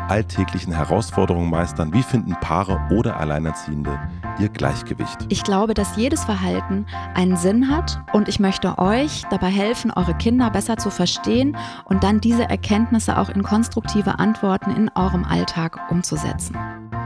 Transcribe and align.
alltäglichen 0.00 0.72
Herausforderungen 0.72 1.50
meistern? 1.50 1.92
Wie 1.92 2.02
finden 2.02 2.32
Paare 2.40 2.80
oder 2.90 3.18
Alleinerziehende 3.18 3.98
ihr 4.38 4.48
Gleichgewicht? 4.48 5.18
Ich 5.28 5.42
glaube, 5.42 5.74
dass 5.74 5.96
jedes 5.96 6.24
Verhalten 6.24 6.86
einen 7.14 7.36
Sinn 7.36 7.68
hat 7.68 8.02
und 8.12 8.28
ich 8.28 8.40
möchte 8.40 8.78
euch 8.78 9.24
dabei 9.30 9.50
helfen, 9.50 9.90
eure 9.90 10.14
Kinder 10.14 10.50
besser 10.50 10.76
zu 10.76 10.90
verstehen 10.90 11.56
und 11.84 12.04
dann 12.04 12.20
diese 12.20 12.48
Erkenntnisse 12.48 13.18
auch 13.18 13.28
in 13.28 13.42
konstruktive 13.42 14.18
Antworten 14.18 14.70
in 14.70 14.90
eurem 14.94 15.24
Alltag 15.24 15.78
umzusetzen. 15.90 16.56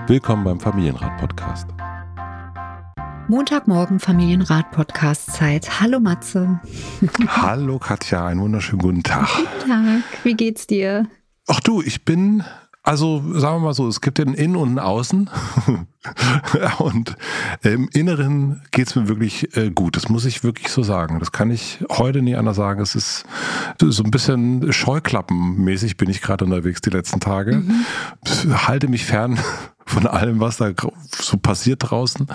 Willkommen 0.06 0.44
beim 0.44 0.60
Familienrat-Podcast. 0.60 1.68
Montagmorgen 3.28 3.98
Familienrat-Podcast-Zeit. 3.98 5.80
Hallo 5.80 5.98
Matze. 5.98 6.60
Hallo 7.28 7.80
Katja, 7.80 8.24
einen 8.24 8.40
wunderschönen 8.40 8.80
guten 8.80 9.02
Tag. 9.02 9.28
Guten 9.34 9.68
Tag, 9.68 10.02
wie 10.22 10.34
geht's 10.34 10.68
dir? 10.68 11.08
Ach 11.48 11.58
du, 11.58 11.82
ich 11.82 12.04
bin 12.04 12.44
also 12.86 13.20
sagen 13.32 13.56
wir 13.56 13.66
mal 13.66 13.74
so, 13.74 13.88
es 13.88 14.00
gibt 14.00 14.18
den 14.18 14.32
Innen 14.32 14.54
und 14.54 14.74
ein 14.74 14.78
Außen. 14.78 15.28
und 16.78 17.16
im 17.62 17.88
Inneren 17.92 18.62
geht's 18.70 18.94
mir 18.94 19.08
wirklich 19.08 19.56
äh, 19.56 19.70
gut. 19.70 19.96
Das 19.96 20.08
muss 20.08 20.24
ich 20.24 20.44
wirklich 20.44 20.68
so 20.68 20.84
sagen. 20.84 21.18
Das 21.18 21.32
kann 21.32 21.50
ich 21.50 21.84
heute 21.90 22.22
nie 22.22 22.36
anders 22.36 22.56
sagen. 22.56 22.80
Es 22.80 22.94
ist 22.94 23.24
so 23.82 24.04
ein 24.04 24.12
bisschen 24.12 24.72
scheuklappenmäßig 24.72 25.96
bin 25.96 26.08
ich 26.08 26.22
gerade 26.22 26.44
unterwegs 26.44 26.80
die 26.80 26.90
letzten 26.90 27.18
Tage. 27.18 27.56
Mhm. 27.56 27.84
Halte 28.68 28.86
mich 28.86 29.04
fern 29.04 29.36
von 29.86 30.06
allem, 30.06 30.40
was 30.40 30.56
da 30.56 30.72
so 31.12 31.36
passiert 31.36 31.90
draußen. 31.90 32.26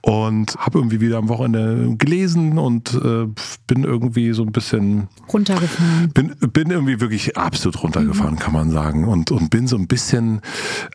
Und 0.00 0.56
habe 0.56 0.78
irgendwie 0.78 1.00
wieder 1.00 1.18
am 1.18 1.28
Wochenende 1.28 1.96
gelesen 1.96 2.58
und 2.58 2.94
äh, 2.94 3.26
bin 3.66 3.84
irgendwie 3.84 4.32
so 4.32 4.42
ein 4.42 4.52
bisschen 4.52 5.08
runtergefahren. 5.30 6.10
Bin, 6.14 6.34
bin 6.52 6.70
irgendwie 6.70 7.00
wirklich 7.00 7.36
absolut 7.36 7.82
runtergefahren, 7.82 8.34
mhm. 8.34 8.38
kann 8.38 8.52
man 8.54 8.70
sagen. 8.70 9.04
Und, 9.04 9.30
und 9.30 9.50
bin 9.50 9.66
so 9.66 9.76
ein 9.76 9.86
bisschen, 9.86 10.40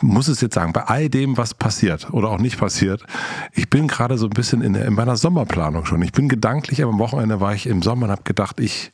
muss 0.02 0.28
es 0.28 0.42
jetzt 0.42 0.56
sagen, 0.56 0.74
bei 0.74 0.84
all 0.84 1.10
dem, 1.10 1.38
was 1.38 1.54
passiert 1.54 2.12
oder 2.12 2.30
auch 2.30 2.40
nicht 2.40 2.58
passiert, 2.58 3.06
ich 3.54 3.70
bin 3.70 3.88
gerade 3.88 4.18
so 4.18 4.26
ein 4.26 4.32
bisschen 4.32 4.62
in, 4.62 4.74
in 4.74 4.96
meiner 4.96 5.16
Sommerplanung 5.16 5.86
schon. 5.86 6.02
Ich 6.02 6.12
bin 6.12 6.28
gedanklich, 6.28 6.82
aber 6.82 6.92
am 6.92 7.00
Wochenende 7.00 7.40
war 7.40 7.54
ich 7.54 7.68
im 7.68 7.84
Sommer 7.84 8.06
und 8.06 8.12
habe 8.12 8.24
gedacht, 8.24 8.60
ich 8.60 8.92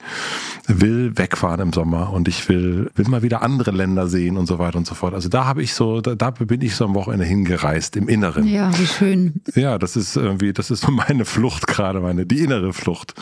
will 0.68 1.18
wegfahren 1.18 1.62
im 1.62 1.74
Sommer 1.74 2.12
und 2.12 2.28
ich 2.28 2.50
will, 2.50 2.92
will 2.96 3.08
mal 3.08 3.22
wieder 3.22 3.42
andere 3.42 3.72
Länder 3.72 4.08
sehen 4.08 4.38
und 4.38 4.48
so 4.48 4.60
weiter 4.60 4.78
und 4.78 4.86
so 4.86 4.96
fort. 4.96 5.14
Also 5.14 5.30
da 5.30 5.46
habe 5.46 5.64
ich 5.64 5.74
so, 5.74 6.02
da, 6.02 6.16
da 6.16 6.32
bin 6.32 6.62
ich 6.62 6.76
so 6.76 6.89
am 6.90 6.96
Wochenende 6.96 7.26
hingereist, 7.26 7.96
im 7.96 8.08
Inneren. 8.08 8.48
Ja, 8.48 8.78
wie 8.78 8.88
schön. 8.88 9.42
Ja, 9.56 9.78
das 9.78 9.96
ist 9.96 10.16
irgendwie, 10.16 10.54
das 10.54 10.72
ist 10.72 10.82
so 10.82 10.92
meine 10.92 11.26
Flucht 11.26 11.68
gerade, 11.68 12.00
meine, 12.00 12.26
die 12.26 12.40
innere 12.40 12.74
Flucht. 12.74 13.14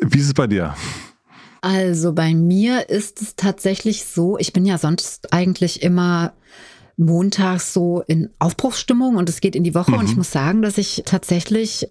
Wie 0.00 0.18
ist 0.18 0.26
es 0.26 0.34
bei 0.34 0.46
dir? 0.46 0.74
Also 1.62 2.12
bei 2.12 2.34
mir 2.34 2.88
ist 2.88 3.20
es 3.20 3.36
tatsächlich 3.36 4.04
so, 4.04 4.38
ich 4.38 4.52
bin 4.52 4.64
ja 4.64 4.78
sonst 4.78 5.32
eigentlich 5.32 5.82
immer 5.82 6.32
montags 6.96 7.72
so 7.72 8.02
in 8.06 8.30
Aufbruchsstimmung 8.38 9.16
und 9.16 9.28
es 9.28 9.40
geht 9.40 9.56
in 9.56 9.64
die 9.64 9.74
Woche 9.74 9.92
mhm. 9.92 9.98
und 9.98 10.04
ich 10.04 10.12
mhm. 10.12 10.18
muss 10.18 10.30
sagen, 10.30 10.62
dass 10.62 10.78
ich 10.78 11.02
tatsächlich 11.06 11.88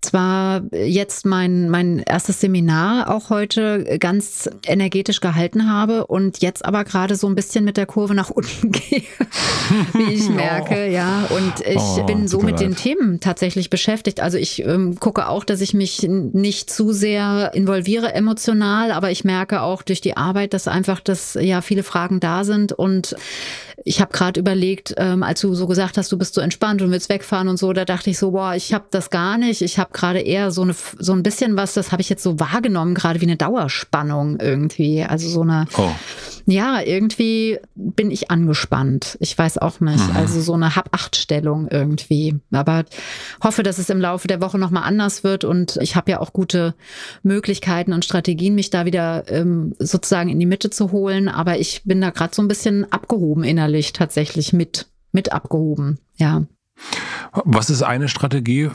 zwar 0.00 0.62
jetzt 0.72 1.26
mein, 1.26 1.70
mein 1.70 1.98
erstes 1.98 2.40
Seminar 2.40 3.10
auch 3.12 3.30
heute 3.30 3.98
ganz 3.98 4.48
energetisch 4.64 5.20
gehalten 5.20 5.68
habe 5.68 6.06
und 6.06 6.40
jetzt 6.40 6.64
aber 6.64 6.84
gerade 6.84 7.16
so 7.16 7.26
ein 7.26 7.34
bisschen 7.34 7.64
mit 7.64 7.76
der 7.76 7.86
Kurve 7.86 8.14
nach 8.14 8.30
unten 8.30 8.70
gehe, 8.72 9.02
wie 9.94 10.12
ich 10.12 10.28
merke, 10.30 10.86
oh. 10.88 10.92
ja. 10.92 11.26
Und 11.30 11.66
ich 11.66 11.76
oh, 11.76 12.04
bin 12.04 12.28
so 12.28 12.40
mit 12.40 12.52
leid. 12.52 12.60
den 12.60 12.76
Themen 12.76 13.20
tatsächlich 13.20 13.70
beschäftigt. 13.70 14.20
Also 14.20 14.38
ich 14.38 14.64
ähm, 14.64 15.00
gucke 15.00 15.28
auch, 15.28 15.44
dass 15.44 15.60
ich 15.60 15.74
mich 15.74 16.02
nicht 16.08 16.70
zu 16.70 16.92
sehr 16.92 17.52
involviere 17.54 18.14
emotional, 18.14 18.92
aber 18.92 19.10
ich 19.10 19.24
merke 19.24 19.62
auch 19.62 19.82
durch 19.82 20.00
die 20.00 20.16
Arbeit, 20.16 20.54
dass 20.54 20.68
einfach 20.68 21.00
das 21.00 21.36
ja 21.40 21.60
viele 21.60 21.82
Fragen 21.82 22.20
da 22.20 22.44
sind 22.44 22.72
und 22.72 23.16
ich 23.84 24.00
habe 24.00 24.12
gerade 24.12 24.38
überlegt, 24.38 24.94
ähm, 24.96 25.22
als 25.22 25.40
du 25.40 25.54
so 25.54 25.66
gesagt 25.66 25.96
hast, 25.96 26.10
du 26.12 26.18
bist 26.18 26.34
so 26.34 26.40
entspannt 26.40 26.82
und 26.82 26.90
willst 26.90 27.08
wegfahren 27.08 27.48
und 27.48 27.56
so, 27.58 27.72
da 27.72 27.84
dachte 27.84 28.10
ich 28.10 28.18
so, 28.18 28.32
boah, 28.32 28.54
ich 28.54 28.74
habe 28.74 28.84
das 28.90 29.10
gar 29.10 29.38
nicht. 29.38 29.62
Ich 29.62 29.78
habe 29.78 29.87
gerade 29.92 30.20
eher 30.20 30.50
so 30.50 30.62
eine 30.62 30.74
so 30.98 31.12
ein 31.12 31.22
bisschen 31.22 31.56
was, 31.56 31.74
das 31.74 31.92
habe 31.92 32.02
ich 32.02 32.08
jetzt 32.08 32.22
so 32.22 32.38
wahrgenommen, 32.40 32.94
gerade 32.94 33.20
wie 33.20 33.26
eine 33.26 33.36
Dauerspannung 33.36 34.38
irgendwie. 34.40 35.04
Also 35.04 35.28
so 35.28 35.42
eine 35.42 35.66
oh. 35.76 35.90
Ja, 36.50 36.80
irgendwie 36.80 37.58
bin 37.74 38.10
ich 38.10 38.30
angespannt. 38.30 39.18
Ich 39.20 39.36
weiß 39.36 39.58
auch 39.58 39.80
nicht. 39.80 40.08
Mhm. 40.08 40.16
Also 40.16 40.40
so 40.40 40.54
eine 40.54 40.76
Hab-Acht-Stellung 40.76 41.68
irgendwie. 41.68 42.40
Aber 42.50 42.86
hoffe, 43.44 43.62
dass 43.62 43.76
es 43.76 43.90
im 43.90 44.00
Laufe 44.00 44.28
der 44.28 44.40
Woche 44.40 44.58
nochmal 44.58 44.84
anders 44.84 45.24
wird. 45.24 45.44
Und 45.44 45.76
ich 45.82 45.94
habe 45.94 46.10
ja 46.10 46.20
auch 46.20 46.32
gute 46.32 46.74
Möglichkeiten 47.22 47.92
und 47.92 48.06
Strategien, 48.06 48.54
mich 48.54 48.70
da 48.70 48.86
wieder 48.86 49.30
ähm, 49.30 49.74
sozusagen 49.78 50.30
in 50.30 50.40
die 50.40 50.46
Mitte 50.46 50.70
zu 50.70 50.90
holen. 50.90 51.28
Aber 51.28 51.58
ich 51.58 51.82
bin 51.84 52.00
da 52.00 52.08
gerade 52.08 52.34
so 52.34 52.40
ein 52.40 52.48
bisschen 52.48 52.90
abgehoben 52.90 53.44
innerlich 53.44 53.92
tatsächlich 53.92 54.54
mit, 54.54 54.86
mit 55.12 55.32
abgehoben. 55.32 55.98
Ja. 56.16 56.46
Was 57.44 57.68
ist 57.68 57.82
eine 57.82 58.08
Strategie, 58.08 58.70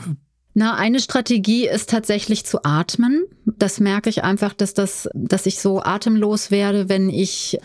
na, 0.54 0.76
eine 0.76 1.00
Strategie 1.00 1.66
ist 1.66 1.90
tatsächlich 1.90 2.46
zu 2.46 2.62
atmen. 2.62 3.24
Das 3.44 3.80
merke 3.80 4.08
ich 4.08 4.22
einfach, 4.22 4.54
dass 4.54 4.72
das, 4.72 5.08
dass 5.12 5.46
ich 5.46 5.58
so 5.58 5.82
atemlos 5.82 6.52
werde, 6.52 6.88
wenn 6.88 7.10
ich 7.10 7.58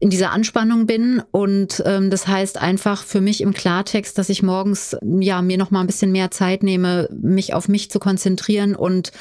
in 0.00 0.08
dieser 0.08 0.32
Anspannung 0.32 0.86
bin 0.86 1.22
und 1.30 1.82
ähm, 1.84 2.08
das 2.08 2.26
heißt 2.26 2.56
einfach 2.56 3.04
für 3.04 3.20
mich 3.20 3.42
im 3.42 3.52
Klartext, 3.52 4.16
dass 4.16 4.30
ich 4.30 4.42
morgens 4.42 4.96
ja 5.02 5.42
mir 5.42 5.58
noch 5.58 5.70
mal 5.70 5.82
ein 5.82 5.86
bisschen 5.86 6.10
mehr 6.10 6.30
Zeit 6.30 6.62
nehme, 6.62 7.06
mich 7.12 7.52
auf 7.52 7.68
mich 7.68 7.90
zu 7.90 7.98
konzentrieren 7.98 8.74
und 8.74 9.12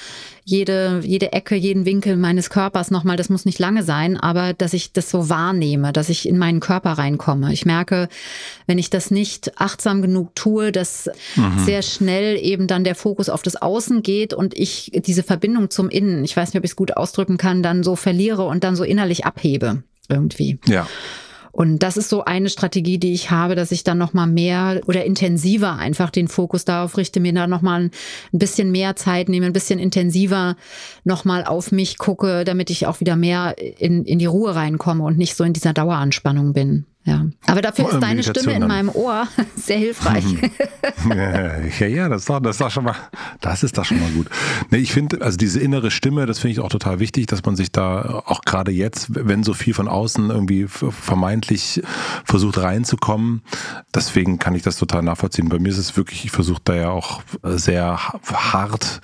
jede 0.45 1.01
jede 1.03 1.33
Ecke, 1.33 1.55
jeden 1.55 1.83
Winkel 1.83 2.15
meines 2.15 2.49
Körpers 2.49 2.91
noch 2.91 3.03
mal, 3.03 3.17
das 3.17 3.27
muss 3.27 3.43
nicht 3.43 3.59
lange 3.59 3.83
sein, 3.83 4.15
aber 4.15 4.53
dass 4.53 4.71
ich 4.71 4.93
das 4.93 5.09
so 5.09 5.27
wahrnehme, 5.27 5.91
dass 5.91 6.07
ich 6.07 6.27
in 6.27 6.37
meinen 6.37 6.61
Körper 6.61 6.91
reinkomme. 6.91 7.51
Ich 7.51 7.65
merke, 7.65 8.07
wenn 8.65 8.77
ich 8.77 8.89
das 8.89 9.11
nicht 9.11 9.59
achtsam 9.59 10.01
genug 10.01 10.33
tue, 10.33 10.71
dass 10.71 11.09
mhm. 11.35 11.59
sehr 11.65 11.81
schnell 11.81 12.37
eben 12.41 12.67
dann 12.67 12.85
der 12.85 12.95
Fokus 12.95 13.27
auf 13.27 13.41
das 13.41 13.57
Außen 13.57 14.01
geht 14.01 14.33
und 14.33 14.57
ich 14.57 14.91
diese 15.05 15.23
Verbindung 15.23 15.69
zum 15.69 15.89
Innen, 15.89 16.23
ich 16.23 16.37
weiß 16.37 16.53
nicht, 16.53 16.57
ob 16.57 16.63
ich 16.63 16.71
es 16.71 16.77
gut 16.77 16.95
ausdrücken 16.95 17.37
kann, 17.37 17.63
dann 17.63 17.83
so 17.83 17.97
verliere 17.97 18.45
und 18.45 18.63
dann 18.63 18.77
so 18.77 18.85
innerlich 18.85 19.25
abhebe 19.25 19.83
irgendwie. 20.09 20.59
Ja. 20.67 20.87
Und 21.51 21.79
das 21.79 21.97
ist 21.97 22.09
so 22.09 22.23
eine 22.23 22.49
Strategie, 22.49 22.99
die 22.99 23.11
ich 23.11 23.31
habe, 23.31 23.55
dass 23.55 23.71
ich 23.71 23.83
dann 23.83 23.97
noch 23.97 24.13
mal 24.13 24.27
mehr 24.27 24.81
oder 24.85 25.03
intensiver 25.03 25.75
einfach 25.75 26.09
den 26.09 26.27
Fokus 26.27 26.63
darauf 26.63 26.95
richte, 26.95 27.19
mir 27.19 27.33
da 27.33 27.47
noch 27.47 27.61
mal 27.61 27.81
ein 27.85 27.91
bisschen 28.31 28.71
mehr 28.71 28.95
Zeit 28.95 29.29
nehme, 29.29 29.47
ein 29.47 29.53
bisschen 29.53 29.79
intensiver 29.79 30.55
noch 31.03 31.25
mal 31.25 31.43
auf 31.43 31.71
mich 31.71 31.97
gucke, 31.97 32.45
damit 32.45 32.69
ich 32.69 32.85
auch 32.87 32.99
wieder 32.99 33.15
mehr 33.15 33.55
in, 33.57 34.05
in 34.05 34.19
die 34.19 34.25
Ruhe 34.25 34.55
reinkomme 34.55 35.03
und 35.03 35.17
nicht 35.17 35.35
so 35.35 35.43
in 35.43 35.53
dieser 35.53 35.73
Daueranspannung 35.73 36.53
bin. 36.53 36.85
Ja. 37.09 37.25
Aber 37.47 37.61
dafür 37.61 37.91
ist 37.91 37.99
deine 37.99 38.23
Stimme 38.23 38.53
in 38.53 38.67
meinem 38.67 38.89
Ohr 38.89 39.27
sehr 39.55 39.77
hilfreich. 39.77 40.25
ja, 41.79 41.87
ja, 41.87 42.09
das 42.09 42.21
ist 42.21 42.29
doch, 42.29 42.39
das 42.39 42.55
ist 42.55 42.61
doch 42.61 42.71
schon 42.71 42.83
mal, 42.83 42.95
das 43.41 43.63
ist 43.63 43.77
doch 43.77 43.85
schon 43.85 43.99
mal 43.99 44.11
gut. 44.11 44.27
Nee, 44.69 44.77
ich 44.77 44.93
finde, 44.93 45.21
also 45.21 45.37
diese 45.37 45.59
innere 45.59 45.91
Stimme, 45.91 46.25
das 46.25 46.39
finde 46.39 46.53
ich 46.53 46.59
auch 46.59 46.69
total 46.69 46.99
wichtig, 46.99 47.25
dass 47.27 47.43
man 47.43 47.55
sich 47.55 47.71
da 47.71 48.21
auch 48.25 48.41
gerade 48.41 48.71
jetzt, 48.71 49.07
wenn 49.09 49.43
so 49.43 49.53
viel 49.53 49.73
von 49.73 49.87
außen 49.87 50.29
irgendwie 50.29 50.67
vermeintlich 50.67 51.81
versucht 52.25 52.59
reinzukommen, 52.59 53.41
deswegen 53.93 54.39
kann 54.39 54.53
ich 54.55 54.61
das 54.61 54.77
total 54.77 55.01
nachvollziehen. 55.01 55.49
Bei 55.49 55.59
mir 55.59 55.69
ist 55.69 55.77
es 55.77 55.97
wirklich, 55.97 56.25
ich 56.25 56.31
versuche 56.31 56.61
da 56.63 56.75
ja 56.75 56.89
auch 56.89 57.21
sehr 57.43 57.99
hart 58.31 59.01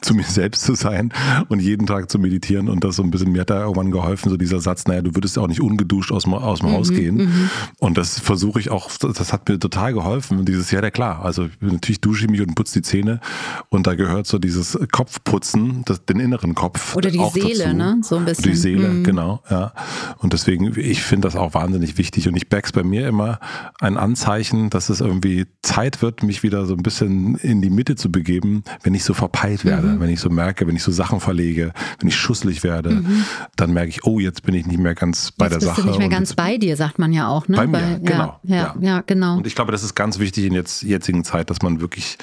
zu 0.00 0.14
mir 0.14 0.24
selbst 0.28 0.62
zu 0.62 0.74
sein 0.74 1.12
und 1.48 1.60
jeden 1.60 1.86
Tag 1.86 2.10
zu 2.10 2.18
meditieren 2.18 2.68
und 2.68 2.84
das 2.84 2.96
so 2.96 3.02
ein 3.02 3.10
bisschen, 3.10 3.32
mir 3.32 3.40
hat 3.40 3.50
da 3.50 3.60
irgendwann 3.62 3.90
geholfen, 3.90 4.30
so 4.30 4.36
dieser 4.36 4.60
Satz, 4.60 4.86
naja, 4.86 5.02
du 5.02 5.14
würdest 5.14 5.38
auch 5.38 5.48
nicht 5.48 5.60
ungeduscht 5.60 6.12
aus 6.12 6.24
dem, 6.24 6.34
aus 6.34 6.60
dem 6.60 6.70
mhm, 6.70 6.74
Haus 6.74 6.90
gehen. 6.90 7.16
Mhm. 7.16 7.47
Mhm. 7.48 7.74
Und 7.78 7.98
das 7.98 8.18
versuche 8.20 8.60
ich 8.60 8.70
auch, 8.70 8.90
das 8.98 9.32
hat 9.32 9.48
mir 9.48 9.58
total 9.58 9.92
geholfen. 9.92 10.44
Dieses, 10.44 10.70
ja, 10.70 10.80
der 10.80 10.90
klar. 10.90 11.24
Also 11.24 11.48
natürlich 11.60 12.00
dusche 12.00 12.24
ich 12.24 12.30
mich 12.30 12.40
und 12.40 12.54
putze 12.54 12.74
die 12.74 12.82
Zähne. 12.82 13.20
Und 13.68 13.86
da 13.86 13.94
gehört 13.94 14.26
so 14.26 14.38
dieses 14.38 14.78
Kopfputzen, 14.92 15.82
das, 15.84 16.04
den 16.04 16.20
inneren 16.20 16.54
Kopf. 16.54 16.96
Oder 16.96 17.10
die 17.10 17.24
Seele, 17.32 17.64
dazu. 17.64 17.76
ne? 17.76 18.00
So 18.02 18.16
ein 18.16 18.24
bisschen. 18.24 18.44
Oder 18.44 18.52
die 18.52 18.58
Seele, 18.58 18.88
mhm. 18.88 19.04
genau, 19.04 19.42
ja. 19.50 19.72
Und 20.18 20.32
deswegen, 20.32 20.78
ich 20.78 21.02
finde 21.02 21.28
das 21.28 21.36
auch 21.36 21.54
wahnsinnig 21.54 21.98
wichtig. 21.98 22.28
Und 22.28 22.36
ich 22.36 22.46
merke 22.50 22.72
bei 22.72 22.82
mir 22.82 23.08
immer 23.08 23.40
ein 23.80 23.96
Anzeichen, 23.96 24.70
dass 24.70 24.88
es 24.88 25.00
irgendwie 25.00 25.46
Zeit 25.62 26.02
wird, 26.02 26.22
mich 26.22 26.42
wieder 26.42 26.66
so 26.66 26.74
ein 26.74 26.82
bisschen 26.82 27.36
in 27.36 27.62
die 27.62 27.70
Mitte 27.70 27.96
zu 27.96 28.10
begeben, 28.10 28.64
wenn 28.82 28.94
ich 28.94 29.04
so 29.04 29.14
verpeilt 29.14 29.64
werde, 29.64 29.88
mhm. 29.88 30.00
wenn 30.00 30.10
ich 30.10 30.20
so 30.20 30.30
merke, 30.30 30.66
wenn 30.66 30.76
ich 30.76 30.82
so 30.82 30.92
Sachen 30.92 31.20
verlege, 31.20 31.72
wenn 32.00 32.08
ich 32.08 32.16
schusselig 32.16 32.62
werde, 32.62 32.90
mhm. 32.90 33.24
dann 33.56 33.72
merke 33.72 33.90
ich, 33.90 34.04
oh, 34.04 34.20
jetzt 34.20 34.42
bin 34.42 34.54
ich 34.54 34.66
nicht 34.66 34.80
mehr 34.80 34.94
ganz 34.94 35.32
bei 35.32 35.46
jetzt 35.46 35.54
der 35.54 35.58
bist 35.58 35.68
Sache. 35.68 35.82
Du 35.82 35.88
nicht 35.88 35.98
mehr 35.98 36.08
ganz 36.08 36.34
bei 36.34 36.58
dir, 36.58 36.76
sagt 36.76 36.98
man 36.98 37.12
ja 37.12 37.27
auch, 37.28 37.48
ne? 37.48 37.56
Bei 37.56 37.66
mir, 37.66 37.78
bei, 37.78 38.00
genau. 38.02 38.40
Ja, 38.44 38.56
ja, 38.56 38.74
ja, 38.80 39.02
genau. 39.06 39.36
Und 39.38 39.46
ich 39.46 39.54
glaube, 39.54 39.72
das 39.72 39.82
ist 39.82 39.94
ganz 39.94 40.18
wichtig 40.18 40.46
in 40.46 40.54
jetzt 40.54 40.82
jetzigen 40.82 41.24
Zeit, 41.24 41.50
dass 41.50 41.62
man 41.62 41.80
wirklich 41.80 42.18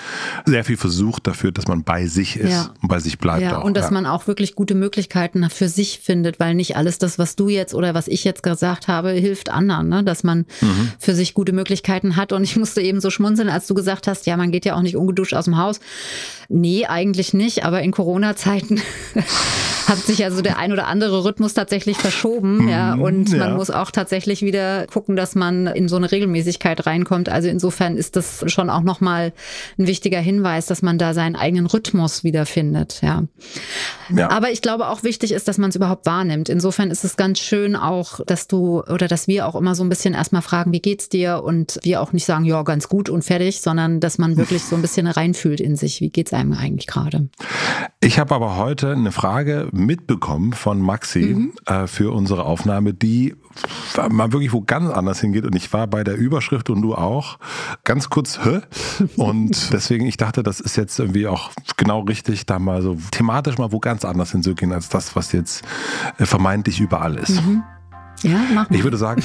sehr 0.45 0.63
viel 0.63 0.77
versucht 0.77 1.27
dafür, 1.27 1.51
dass 1.51 1.67
man 1.67 1.83
bei 1.83 2.07
sich 2.07 2.37
ist 2.37 2.51
ja. 2.51 2.73
und 2.81 2.89
bei 2.89 2.99
sich 2.99 3.19
bleibt. 3.19 3.41
Ja, 3.41 3.59
auch. 3.59 3.63
und 3.63 3.75
dass 3.77 3.91
man 3.91 4.05
auch 4.05 4.27
wirklich 4.27 4.55
gute 4.55 4.75
Möglichkeiten 4.75 5.49
für 5.49 5.69
sich 5.69 5.99
findet, 5.99 6.39
weil 6.39 6.55
nicht 6.55 6.75
alles 6.75 6.97
das, 6.97 7.19
was 7.19 7.35
du 7.35 7.49
jetzt 7.49 7.73
oder 7.73 7.93
was 7.93 8.07
ich 8.07 8.23
jetzt 8.23 8.43
gesagt 8.43 8.87
habe, 8.87 9.11
hilft 9.11 9.49
anderen, 9.49 9.89
ne? 9.89 10.03
dass 10.03 10.23
man 10.23 10.45
mhm. 10.61 10.91
für 10.99 11.15
sich 11.15 11.33
gute 11.33 11.53
Möglichkeiten 11.53 12.15
hat. 12.15 12.31
Und 12.31 12.43
ich 12.43 12.55
musste 12.55 12.81
eben 12.81 13.01
so 13.01 13.09
schmunzeln, 13.09 13.49
als 13.49 13.67
du 13.67 13.73
gesagt 13.73 14.07
hast, 14.07 14.25
ja, 14.25 14.37
man 14.37 14.51
geht 14.51 14.65
ja 14.65 14.75
auch 14.75 14.81
nicht 14.81 14.95
ungeduscht 14.95 15.33
aus 15.33 15.45
dem 15.45 15.57
Haus. 15.57 15.79
Nee, 16.49 16.85
eigentlich 16.85 17.33
nicht, 17.33 17.65
aber 17.65 17.81
in 17.81 17.91
Corona-Zeiten 17.91 18.81
hat 19.87 19.97
sich 19.99 20.23
also 20.23 20.41
der 20.41 20.57
ein 20.57 20.71
oder 20.71 20.87
andere 20.87 21.23
Rhythmus 21.23 21.53
tatsächlich 21.53 21.97
verschoben, 21.97 22.67
ja, 22.67 22.95
mhm, 22.95 23.01
und 23.01 23.37
man 23.37 23.55
muss 23.55 23.69
auch 23.69 23.91
tatsächlich 23.91 24.41
wieder 24.41 24.85
gucken, 24.95 25.17
dass 25.17 25.35
man 25.35 25.67
in 25.67 25.89
so 25.89 25.97
eine 25.97 26.09
Regelmäßigkeit 26.09 26.85
reinkommt. 26.87 27.27
Also 27.27 27.49
insofern 27.49 27.97
ist 27.97 28.15
das 28.15 28.45
schon 28.47 28.69
auch 28.69 28.81
nochmal 28.81 29.33
ein 29.77 29.87
wichtiger 29.87 30.21
Hinweis, 30.21 30.67
dass 30.67 30.81
man 30.81 30.97
da 30.97 31.13
seinen 31.13 31.35
eigenen 31.35 31.65
Rhythmus 31.65 32.23
wiederfindet, 32.23 33.01
ja. 33.03 33.25
ja. 34.15 34.29
Aber 34.29 34.51
ich 34.51 34.61
glaube 34.61 34.87
auch 34.87 35.03
wichtig 35.03 35.33
ist, 35.33 35.49
dass 35.49 35.57
man 35.57 35.69
es 35.69 35.75
überhaupt 35.75 36.05
wahrnimmt. 36.05 36.47
Insofern 36.47 36.91
ist 36.91 37.03
es 37.03 37.17
ganz 37.17 37.39
schön 37.39 37.75
auch, 37.75 38.21
dass 38.25 38.47
du 38.47 38.83
oder 38.83 39.09
dass 39.09 39.27
wir 39.27 39.47
auch 39.47 39.55
immer 39.55 39.75
so 39.75 39.83
ein 39.83 39.89
bisschen 39.89 40.13
erstmal 40.13 40.41
fragen, 40.41 40.71
wie 40.71 40.79
geht's 40.79 41.09
dir? 41.09 41.43
Und 41.43 41.77
wir 41.83 42.01
auch 42.01 42.13
nicht 42.13 42.25
sagen, 42.25 42.45
ja, 42.45 42.63
ganz 42.63 42.87
gut 42.87 43.09
und 43.09 43.25
fertig, 43.25 43.59
sondern 43.59 43.99
dass 43.99 44.17
man 44.17 44.37
wirklich 44.37 44.63
so 44.63 44.77
ein 44.77 44.81
bisschen 44.81 45.07
reinfühlt 45.07 45.59
in 45.59 45.75
sich. 45.75 45.99
Wie 45.99 46.09
geht's 46.09 46.31
einem 46.31 46.53
eigentlich 46.53 46.87
gerade? 46.87 47.27
Ich 47.99 48.17
habe 48.17 48.33
aber 48.33 48.55
heute 48.55 48.93
eine 48.93 49.11
Frage 49.11 49.67
mitbekommen 49.73 50.53
von 50.53 50.79
Maxi 50.79 51.19
mhm. 51.19 51.53
äh, 51.65 51.85
für 51.85 52.13
unsere 52.13 52.45
Aufnahme, 52.45 52.93
die 52.93 53.35
mal 54.09 54.31
wirklich 54.31 54.53
wo 54.53 54.61
ganz 54.61 54.89
anders 54.89 55.19
hingeht. 55.19 55.45
Und 55.45 55.55
ich 55.55 55.71
war 55.73 55.87
bei 55.87 56.03
der 56.03 56.15
Überschrift 56.15 56.69
und 56.69 56.81
du 56.81 56.95
auch 56.95 57.37
ganz 57.83 58.09
kurz, 58.09 58.39
hä? 58.43 58.61
Und 59.17 59.69
deswegen, 59.73 60.05
ich 60.05 60.17
dachte, 60.17 60.43
das 60.43 60.59
ist 60.59 60.75
jetzt 60.75 60.99
irgendwie 60.99 61.27
auch 61.27 61.51
genau 61.77 62.01
richtig, 62.01 62.45
da 62.45 62.59
mal 62.59 62.81
so 62.81 62.97
thematisch 63.11 63.57
mal 63.57 63.71
wo 63.71 63.79
ganz 63.79 64.05
anders 64.05 64.31
hinzugehen, 64.31 64.71
als 64.71 64.89
das, 64.89 65.15
was 65.15 65.31
jetzt 65.31 65.63
äh, 66.17 66.25
vermeintlich 66.25 66.79
überall 66.79 67.15
ist. 67.15 67.41
Mhm. 67.41 67.63
Ja, 68.23 68.39
mach 68.53 68.69
mal. 68.69 68.75
Ich 68.75 68.83
würde 68.83 68.97
sagen, 68.97 69.21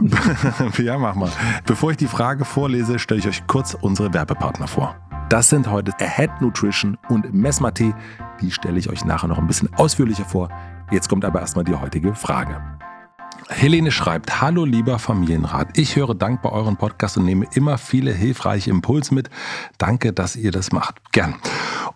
ja, 0.78 0.98
mach 0.98 1.14
mal. 1.14 1.30
Bevor 1.64 1.90
ich 1.90 1.96
die 1.96 2.06
Frage 2.06 2.44
vorlese, 2.44 2.98
stelle 2.98 3.20
ich 3.20 3.28
euch 3.28 3.46
kurz 3.46 3.74
unsere 3.80 4.12
Werbepartner 4.12 4.66
vor. 4.66 4.96
Das 5.28 5.48
sind 5.48 5.70
heute 5.70 5.92
Ahead 5.98 6.30
Nutrition 6.40 6.98
und 7.08 7.32
Mesmate. 7.32 7.94
Die 8.42 8.50
stelle 8.50 8.78
ich 8.78 8.90
euch 8.90 9.04
nachher 9.04 9.28
noch 9.28 9.38
ein 9.38 9.46
bisschen 9.46 9.72
ausführlicher 9.74 10.24
vor. 10.24 10.50
Jetzt 10.90 11.08
kommt 11.08 11.24
aber 11.24 11.40
erstmal 11.40 11.64
die 11.64 11.74
heutige 11.74 12.14
Frage. 12.14 12.60
Helene 13.48 13.90
schreibt, 13.90 14.40
hallo 14.40 14.64
lieber 14.64 14.98
Familienrat, 14.98 15.76
ich 15.78 15.96
höre 15.96 16.14
Dank 16.14 16.42
bei 16.42 16.50
euren 16.50 16.76
Podcast 16.76 17.16
und 17.16 17.24
nehme 17.24 17.46
immer 17.54 17.78
viele 17.78 18.12
hilfreiche 18.12 18.70
Impulse 18.70 19.14
mit. 19.14 19.30
Danke, 19.78 20.12
dass 20.12 20.36
ihr 20.36 20.50
das 20.50 20.72
macht. 20.72 20.96
Gern. 21.12 21.34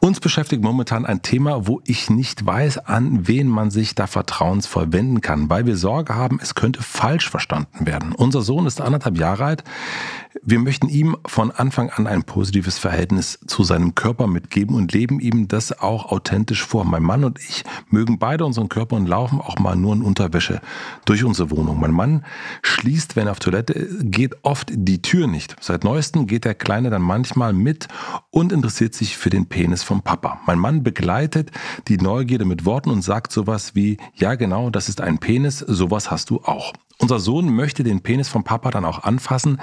Uns 0.00 0.20
beschäftigt 0.20 0.62
momentan 0.62 1.06
ein 1.06 1.22
Thema, 1.22 1.66
wo 1.66 1.80
ich 1.84 2.10
nicht 2.10 2.44
weiß, 2.44 2.78
an 2.78 3.26
wen 3.28 3.48
man 3.48 3.70
sich 3.70 3.94
da 3.94 4.06
vertrauensvoll 4.06 4.92
wenden 4.92 5.20
kann, 5.20 5.48
weil 5.48 5.66
wir 5.66 5.76
Sorge 5.76 6.14
haben, 6.14 6.38
es 6.42 6.54
könnte 6.54 6.82
falsch 6.82 7.30
verstanden 7.30 7.86
werden. 7.86 8.12
Unser 8.12 8.42
Sohn 8.42 8.66
ist 8.66 8.80
anderthalb 8.80 9.18
Jahre 9.18 9.44
alt. 9.44 9.64
Wir 10.42 10.58
möchten 10.58 10.88
ihm 10.88 11.16
von 11.26 11.50
Anfang 11.50 11.90
an 11.90 12.06
ein 12.06 12.22
positives 12.22 12.78
Verhältnis 12.78 13.38
zu 13.46 13.64
seinem 13.64 13.94
Körper 13.94 14.26
mitgeben 14.26 14.74
und 14.74 14.92
leben 14.92 15.20
ihm 15.20 15.48
das 15.48 15.78
auch 15.78 16.12
authentisch 16.12 16.64
vor. 16.64 16.84
Mein 16.84 17.02
Mann 17.02 17.24
und 17.24 17.38
ich 17.38 17.64
mögen 17.90 18.18
beide 18.18 18.44
unseren 18.44 18.68
Körper 18.68 18.96
und 18.96 19.06
laufen 19.06 19.40
auch 19.40 19.58
mal 19.58 19.76
nur 19.76 19.94
in 19.94 20.02
Unterwäsche 20.02 20.60
durch 21.04 21.24
unsere 21.24 21.50
Wohnung. 21.50 21.80
Mein 21.80 21.92
Mann 21.92 22.24
schließt, 22.62 23.16
wenn 23.16 23.28
er 23.28 23.32
auf 23.32 23.38
Toilette 23.38 23.88
geht, 24.02 24.36
oft 24.42 24.70
die 24.72 25.02
Tür 25.02 25.26
nicht. 25.26 25.56
Seit 25.60 25.84
neuestem 25.84 26.26
geht 26.26 26.44
der 26.44 26.54
Kleine 26.54 26.90
dann 26.90 27.02
manchmal 27.02 27.52
mit 27.52 27.88
und 28.30 28.52
interessiert 28.52 28.94
sich 28.94 29.16
für 29.16 29.30
den 29.30 29.46
Penis 29.46 29.82
vom 29.82 30.02
Papa. 30.02 30.40
Mein 30.46 30.58
Mann 30.58 30.82
begleitet 30.82 31.50
die 31.88 31.98
Neugierde 31.98 32.44
mit 32.44 32.64
Worten 32.64 32.90
und 32.90 33.02
sagt 33.02 33.32
sowas 33.32 33.74
wie, 33.74 33.96
ja 34.14 34.34
genau, 34.34 34.70
das 34.70 34.88
ist 34.88 35.00
ein 35.00 35.18
Penis, 35.18 35.58
sowas 35.58 36.10
hast 36.10 36.30
du 36.30 36.40
auch. 36.42 36.72
Unser 36.98 37.18
Sohn 37.18 37.54
möchte 37.54 37.84
den 37.84 38.02
Penis 38.02 38.28
vom 38.28 38.44
Papa 38.44 38.70
dann 38.70 38.84
auch 38.84 39.04
anfassen. 39.04 39.60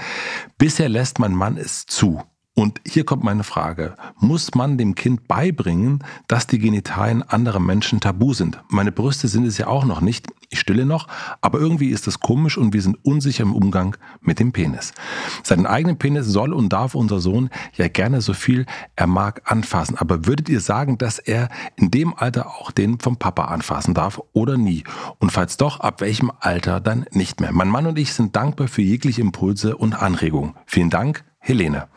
Bisher 0.57 0.89
lässt 0.89 1.19
mein 1.19 1.33
Mann 1.33 1.57
es 1.57 1.85
zu. 1.85 2.21
Und 2.55 2.81
hier 2.85 3.03
kommt 3.03 3.23
meine 3.23 3.44
Frage. 3.44 3.95
Muss 4.19 4.53
man 4.53 4.77
dem 4.77 4.94
Kind 4.94 5.27
beibringen, 5.27 6.03
dass 6.27 6.45
die 6.45 6.59
Genitalien 6.59 7.23
anderer 7.23 7.59
Menschen 7.59 8.00
tabu 8.00 8.33
sind? 8.33 8.61
Meine 8.69 8.91
Brüste 8.91 9.27
sind 9.27 9.45
es 9.45 9.57
ja 9.57 9.65
auch 9.65 9.85
noch 9.85 10.01
nicht. 10.01 10.27
Ich 10.51 10.59
stille 10.59 10.85
noch, 10.85 11.07
aber 11.41 11.59
irgendwie 11.59 11.89
ist 11.89 12.05
es 12.05 12.19
komisch 12.19 12.59
und 12.59 12.71
wir 12.71 12.83
sind 12.83 13.03
unsicher 13.03 13.41
im 13.41 13.55
Umgang 13.55 13.97
mit 14.21 14.38
dem 14.39 14.51
Penis. 14.51 14.94
Seinen 15.41 15.65
eigenen 15.65 15.97
Penis 15.97 16.27
soll 16.27 16.53
und 16.53 16.69
darf 16.69 16.94
unser 16.94 17.19
Sohn 17.19 17.50
ja 17.73 17.88
gerne 17.88 18.21
so 18.21 18.33
viel 18.33 18.67
er 18.95 19.07
mag 19.07 19.41
anfassen. 19.51 19.97
Aber 19.97 20.27
würdet 20.27 20.47
ihr 20.47 20.59
sagen, 20.59 21.00
dass 21.00 21.17
er 21.17 21.50
in 21.75 21.89
dem 21.89 22.13
Alter 22.13 22.45
auch 22.45 22.69
den 22.69 23.00
vom 23.00 23.17
Papa 23.17 23.45
anfassen 23.45 23.95
darf 23.95 24.21
oder 24.33 24.57
nie? 24.57 24.83
Und 25.17 25.31
falls 25.31 25.57
doch, 25.57 25.79
ab 25.79 26.01
welchem 26.01 26.31
Alter 26.39 26.79
dann 26.79 27.07
nicht 27.09 27.41
mehr? 27.41 27.51
Mein 27.51 27.69
Mann 27.69 27.88
und 27.88 27.97
ich 27.97 28.13
sind 28.13 28.35
dankbar 28.35 28.67
für 28.67 28.83
jegliche 28.83 29.21
Impulse 29.21 29.75
und 29.75 29.95
Anregungen. 29.95 30.53
Vielen 30.67 30.91
Dank, 30.91 31.23
Helene. 31.39 31.88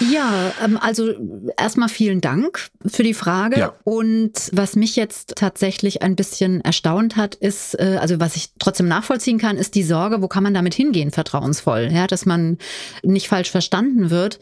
Ja, 0.00 0.52
ähm, 0.64 0.78
also 0.80 1.12
erstmal 1.56 1.88
vielen 1.88 2.20
Dank 2.20 2.68
für 2.86 3.02
die 3.02 3.14
Frage. 3.14 3.58
Ja. 3.58 3.74
Und 3.84 4.32
was 4.52 4.76
mich 4.76 4.96
jetzt 4.96 5.34
tatsächlich 5.36 6.02
ein 6.02 6.16
bisschen 6.16 6.60
erstaunt 6.60 7.16
hat, 7.16 7.34
ist, 7.34 7.78
äh, 7.78 7.98
also 8.00 8.18
was 8.20 8.36
ich 8.36 8.50
trotzdem 8.58 8.88
nachvollziehen 8.88 9.38
kann, 9.38 9.56
ist 9.56 9.74
die 9.74 9.82
Sorge, 9.82 10.22
wo 10.22 10.28
kann 10.28 10.42
man 10.42 10.54
damit 10.54 10.74
hingehen, 10.74 11.10
vertrauensvoll, 11.10 11.90
ja, 11.92 12.06
dass 12.06 12.26
man 12.26 12.58
nicht 13.02 13.28
falsch 13.28 13.50
verstanden 13.50 14.10
wird. 14.10 14.40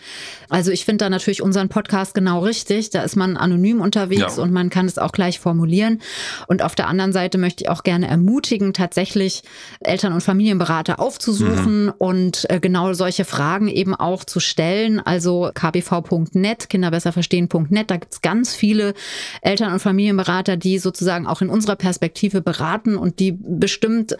Also 0.49 0.71
ich 0.71 0.85
finde 0.85 1.05
da 1.05 1.11
natürlich 1.11 1.43
unseren 1.43 1.69
Podcast 1.69 2.15
genau 2.15 2.41
richtig. 2.41 2.91
Da 2.91 3.03
ist 3.03 3.17
man 3.17 3.37
anonym 3.37 3.81
unterwegs 3.81 4.37
ja. 4.37 4.43
und 4.43 4.53
man 4.53 4.71
kann 4.71 4.87
es 4.87 4.99
auch 4.99 5.13
gleich 5.13 5.39
formulieren. 5.39 6.01
Und 6.47 6.63
auf 6.63 6.75
der 6.75 6.89
anderen 6.89 7.13
Seite 7.13 7.39
möchte 7.39 7.65
ich 7.65 7.71
auch 7.71 7.83
gerne 7.83 8.09
ermutigen, 8.09 8.73
tatsächlich 8.73 9.43
Eltern- 9.81 10.13
und 10.13 10.23
Familienberater 10.23 10.99
aufzusuchen 11.01 11.87
mhm. 11.87 11.95
und 11.99 12.51
äh, 12.51 12.61
genau 12.61 12.93
solche 12.95 13.25
Fragen 13.25 13.69
eben 13.69 13.95
auch 13.95 14.25
zu 14.25 14.41
stellen. 14.41 15.01
Also 15.01 15.42
kbv.net, 15.51 16.69
kinderbesserverstehen.net. 16.69 17.91
Da 17.91 17.97
gibt 17.97 18.13
es 18.13 18.23
ganz 18.23 18.55
viele 18.55 18.95
Eltern- 19.41 19.73
und 19.73 19.81
Familienberater, 19.81 20.57
die 20.57 20.79
sozusagen 20.79 21.27
auch 21.27 21.43
in 21.43 21.49
unserer 21.49 21.77
Perspektive 21.77 22.41
beraten 22.41 22.97
und 22.97 23.19
die 23.19 23.33
bestimmt 23.33 24.17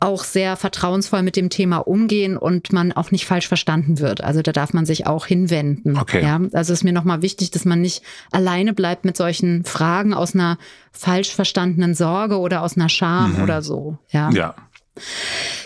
auch 0.00 0.24
sehr 0.24 0.56
vertrauensvoll 0.56 1.22
mit 1.22 1.36
dem 1.36 1.50
Thema 1.50 1.78
umgehen 1.78 2.36
und 2.36 2.72
man 2.72 2.92
auch 2.92 3.10
nicht 3.10 3.26
falsch 3.26 3.48
verstanden 3.48 4.00
wird. 4.00 4.22
Also 4.22 4.42
da 4.42 4.52
darf 4.52 4.72
man 4.72 4.86
sich 4.86 5.06
auch 5.06 5.26
hinwenden. 5.26 5.96
Okay. 5.96 6.22
Ja, 6.22 6.40
also 6.52 6.72
ist 6.72 6.84
mir 6.84 6.92
nochmal 6.92 7.22
wichtig, 7.22 7.50
dass 7.50 7.64
man 7.64 7.80
nicht 7.80 8.02
alleine 8.30 8.72
bleibt 8.72 9.04
mit 9.04 9.16
solchen 9.16 9.64
Fragen 9.64 10.14
aus 10.14 10.34
einer 10.34 10.58
falsch 10.90 11.34
verstandenen 11.34 11.94
Sorge 11.94 12.38
oder 12.38 12.62
aus 12.62 12.76
einer 12.76 12.88
Scham 12.88 13.34
mhm. 13.34 13.42
oder 13.42 13.62
so. 13.62 13.98
Ja. 14.10 14.30
Ja. 14.30 14.54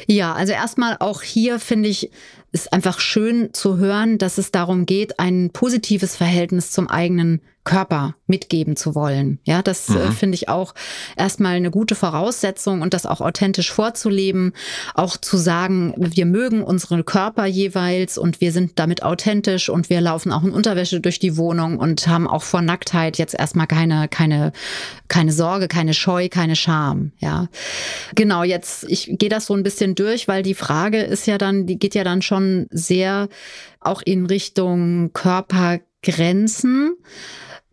Ja, 0.07 0.35
also 0.35 0.53
erstmal 0.53 0.97
auch 1.01 1.23
hier 1.23 1.59
finde 1.59 1.89
ich, 1.89 2.11
ist 2.53 2.73
einfach 2.73 3.01
schön 3.01 3.53
zu 3.53 3.77
hören, 3.77 4.19
dass 4.19 4.39
es 4.39 4.53
darum 4.53 4.87
geht, 4.87 5.19
ein 5.19 5.51
positives 5.53 6.17
Verhältnis 6.17 6.71
zum 6.71 6.89
eigenen 6.89 7.41
Körper 7.67 8.15
mitgeben 8.27 8.77
zu 8.77 8.95
wollen. 8.95 9.41
Ja, 9.45 9.61
das 9.61 9.91
äh, 9.91 9.93
mhm. 9.93 9.99
äh, 9.99 10.13
finde 10.13 10.37
ich 10.37 10.49
auch 10.49 10.75
erstmal 11.17 11.57
eine 11.57 11.71
gute 11.71 11.95
Voraussetzung 11.95 12.81
und 12.81 12.95
das 12.95 13.05
auch 13.05 13.21
authentisch 13.21 13.71
vorzuleben, 13.71 14.55
auch 14.95 15.19
zu 15.19 15.37
sagen, 15.37 15.93
wir 15.99 16.25
mögen 16.25 16.63
unsere 16.63 17.05
Körper 17.05 17.45
jeweils 17.45 18.17
und 18.17 18.41
wir 18.41 18.53
sind 18.53 18.79
damit 18.79 19.03
authentisch 19.03 19.69
und 19.69 19.91
wir 19.91 20.01
laufen 20.01 20.33
auch 20.33 20.45
in 20.45 20.53
Unterwäsche 20.53 21.01
durch 21.01 21.19
die 21.19 21.37
Wohnung 21.37 21.79
und 21.79 22.07
haben 22.07 22.29
auch 22.29 22.45
vor 22.45 22.63
Nacktheit 22.63 23.19
jetzt 23.19 23.35
erstmal 23.35 23.67
keine, 23.67 24.09
keine, 24.09 24.53
keine 25.09 25.33
Sorge, 25.33 25.67
keine 25.69 25.93
Scheu, 25.93 26.29
keine 26.31 26.57
Scham. 26.57 27.13
Ja, 27.19 27.49
genau. 28.15 28.45
Jetzt, 28.45 28.85
ich 28.89 29.11
gehe 29.19 29.29
das 29.29 29.47
so 29.47 29.55
ein 29.55 29.65
bisschen 29.65 29.97
durch, 29.97 30.29
weil 30.29 30.45
die 30.45 30.55
Frage 30.55 31.03
ist 31.03 31.27
ja 31.27 31.37
dann, 31.37 31.67
die 31.67 31.79
geht 31.79 31.97
ja 31.97 32.05
dann 32.05 32.23
schon 32.23 32.69
sehr 32.71 33.29
auch 33.81 34.03
in 34.05 34.27
Richtung 34.27 35.13
Körpergrenzen. 35.13 36.97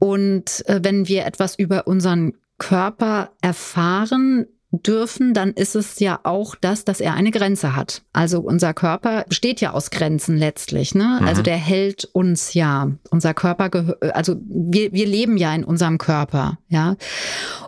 Und 0.03 0.67
äh, 0.67 0.81
wenn 0.83 1.07
wir 1.07 1.25
etwas 1.25 1.55
über 1.55 1.87
unseren 1.87 2.33
Körper 2.57 3.31
erfahren, 3.41 4.47
dürfen, 4.73 5.33
dann 5.33 5.53
ist 5.53 5.75
es 5.75 5.99
ja 5.99 6.19
auch 6.23 6.55
das, 6.55 6.83
dass 6.83 6.99
er 6.99 7.13
eine 7.13 7.31
Grenze 7.31 7.73
hat. 7.73 8.01
Also 8.11 8.41
unser 8.41 8.73
Körper 8.73 9.23
besteht 9.29 9.61
ja 9.61 9.71
aus 9.71 9.91
Grenzen 9.91 10.35
letztlich. 10.35 10.93
Ne? 10.93 11.19
Mhm. 11.21 11.27
Also 11.27 11.41
der 11.41 11.55
hält 11.55 12.03
uns 12.11 12.53
ja. 12.53 12.91
Unser 13.11 13.33
Körper, 13.33 13.95
also 14.13 14.35
wir, 14.43 14.91
wir 14.91 15.05
leben 15.05 15.37
ja 15.37 15.55
in 15.55 15.63
unserem 15.63 15.99
Körper. 15.99 16.57
Ja, 16.67 16.97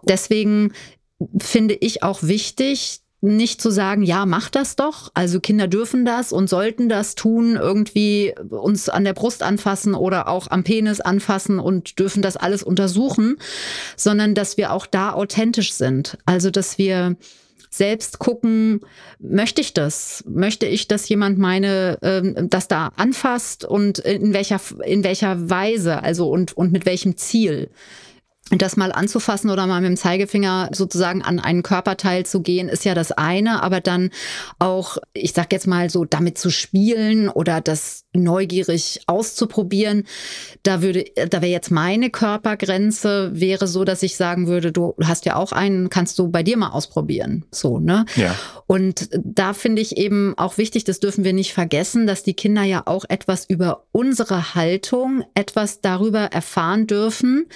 deswegen 0.04 0.74
finde 1.40 1.76
ich 1.76 2.04
auch 2.04 2.22
wichtig, 2.22 3.00
nicht 3.28 3.62
zu 3.62 3.70
sagen, 3.70 4.04
ja, 4.04 4.26
mach 4.26 4.50
das 4.50 4.76
doch. 4.76 5.12
Also 5.14 5.40
Kinder 5.40 5.68
dürfen 5.68 6.06
das 6.06 6.32
und 6.32 6.50
sollten 6.50 6.90
das 6.90 7.16
tun, 7.16 7.56
irgendwie 7.56 8.34
uns 8.50 8.90
an 8.90 9.04
der 9.04 9.14
Brust 9.14 9.44
anfassen 9.44 9.94
oder 9.94 10.28
auch 10.28 10.50
am 10.50 10.64
Penis 10.64 11.02
anfassen 11.02 11.60
und 11.60 12.00
dürfen 12.00 12.22
das 12.22 12.38
alles 12.38 12.64
untersuchen, 12.64 13.38
sondern 13.96 14.36
dass 14.36 14.58
wir 14.58 14.72
auch 14.72 14.86
da 14.86 15.14
authentisch 15.14 15.74
sind. 15.74 16.18
Also 16.26 16.52
dass 16.52 16.78
wir 16.78 17.16
selbst 17.70 18.20
gucken, 18.20 18.82
möchte 19.20 19.62
ich 19.62 19.74
das? 19.74 20.24
Möchte 20.28 20.66
ich, 20.66 20.88
dass 20.88 21.10
jemand 21.10 21.38
meine, 21.38 21.98
äh, 22.02 22.48
das 22.48 22.68
da 22.68 22.92
anfasst 22.96 23.66
und 23.66 24.00
in 24.00 24.34
welcher, 24.34 24.62
in 24.86 25.04
welcher 25.04 25.50
Weise, 25.50 26.02
also 26.02 26.30
und, 26.30 26.56
und 26.56 26.72
mit 26.72 26.86
welchem 26.86 27.18
Ziel? 27.18 27.70
Das 28.52 28.78
mal 28.78 28.92
anzufassen 28.92 29.50
oder 29.50 29.66
mal 29.66 29.82
mit 29.82 29.90
dem 29.90 29.98
Zeigefinger 29.98 30.70
sozusagen 30.72 31.24
an 31.24 31.40
einen 31.40 31.64
Körperteil 31.64 32.28
zu 32.28 32.42
gehen, 32.42 32.70
ist 32.70 32.86
ja 32.86 32.94
das 32.94 33.12
eine, 33.12 33.64
aber 33.64 33.82
dann 33.82 34.12
auch, 34.60 34.98
ich 35.14 35.34
sag 35.34 35.52
jetzt 35.52 35.66
mal 35.66 35.90
so, 35.90 36.06
damit 36.06 36.38
zu 36.38 36.52
spielen 36.52 37.28
oder 37.28 37.60
das 37.60 38.04
neugierig 38.14 39.02
auszuprobieren, 39.08 40.04
da 40.62 40.84
würde, 40.84 41.06
da 41.30 41.42
wäre 41.42 41.52
jetzt 41.52 41.72
meine 41.72 42.12
Körpergrenze, 42.12 43.32
wäre 43.34 43.66
so, 43.68 43.84
dass 43.84 44.04
ich 44.04 44.16
sagen 44.16 44.46
würde, 44.46 44.72
du 44.72 44.94
hast 45.04 45.26
ja 45.26 45.36
auch 45.38 45.52
einen, 45.52 45.90
kannst 45.90 46.20
du 46.20 46.30
bei 46.30 46.44
dir 46.44 46.58
mal 46.58 46.70
ausprobieren. 46.70 47.46
So, 47.52 47.80
ne? 47.80 48.06
Ja. 48.16 48.36
Und 48.68 49.10
da 49.12 49.54
finde 49.54 49.82
ich 49.82 49.98
eben 49.98 50.36
auch 50.38 50.60
wichtig, 50.60 50.84
das 50.84 51.00
dürfen 51.00 51.24
wir 51.24 51.34
nicht 51.34 51.54
vergessen, 51.54 52.06
dass 52.06 52.22
die 52.22 52.36
Kinder 52.36 52.64
ja 52.64 52.84
auch 52.86 53.06
etwas 53.10 53.46
über 53.50 53.86
unsere 53.92 54.54
Haltung, 54.54 55.24
etwas 55.34 55.82
darüber 55.82 56.20
erfahren 56.20 56.86
dürfen, 56.86 57.48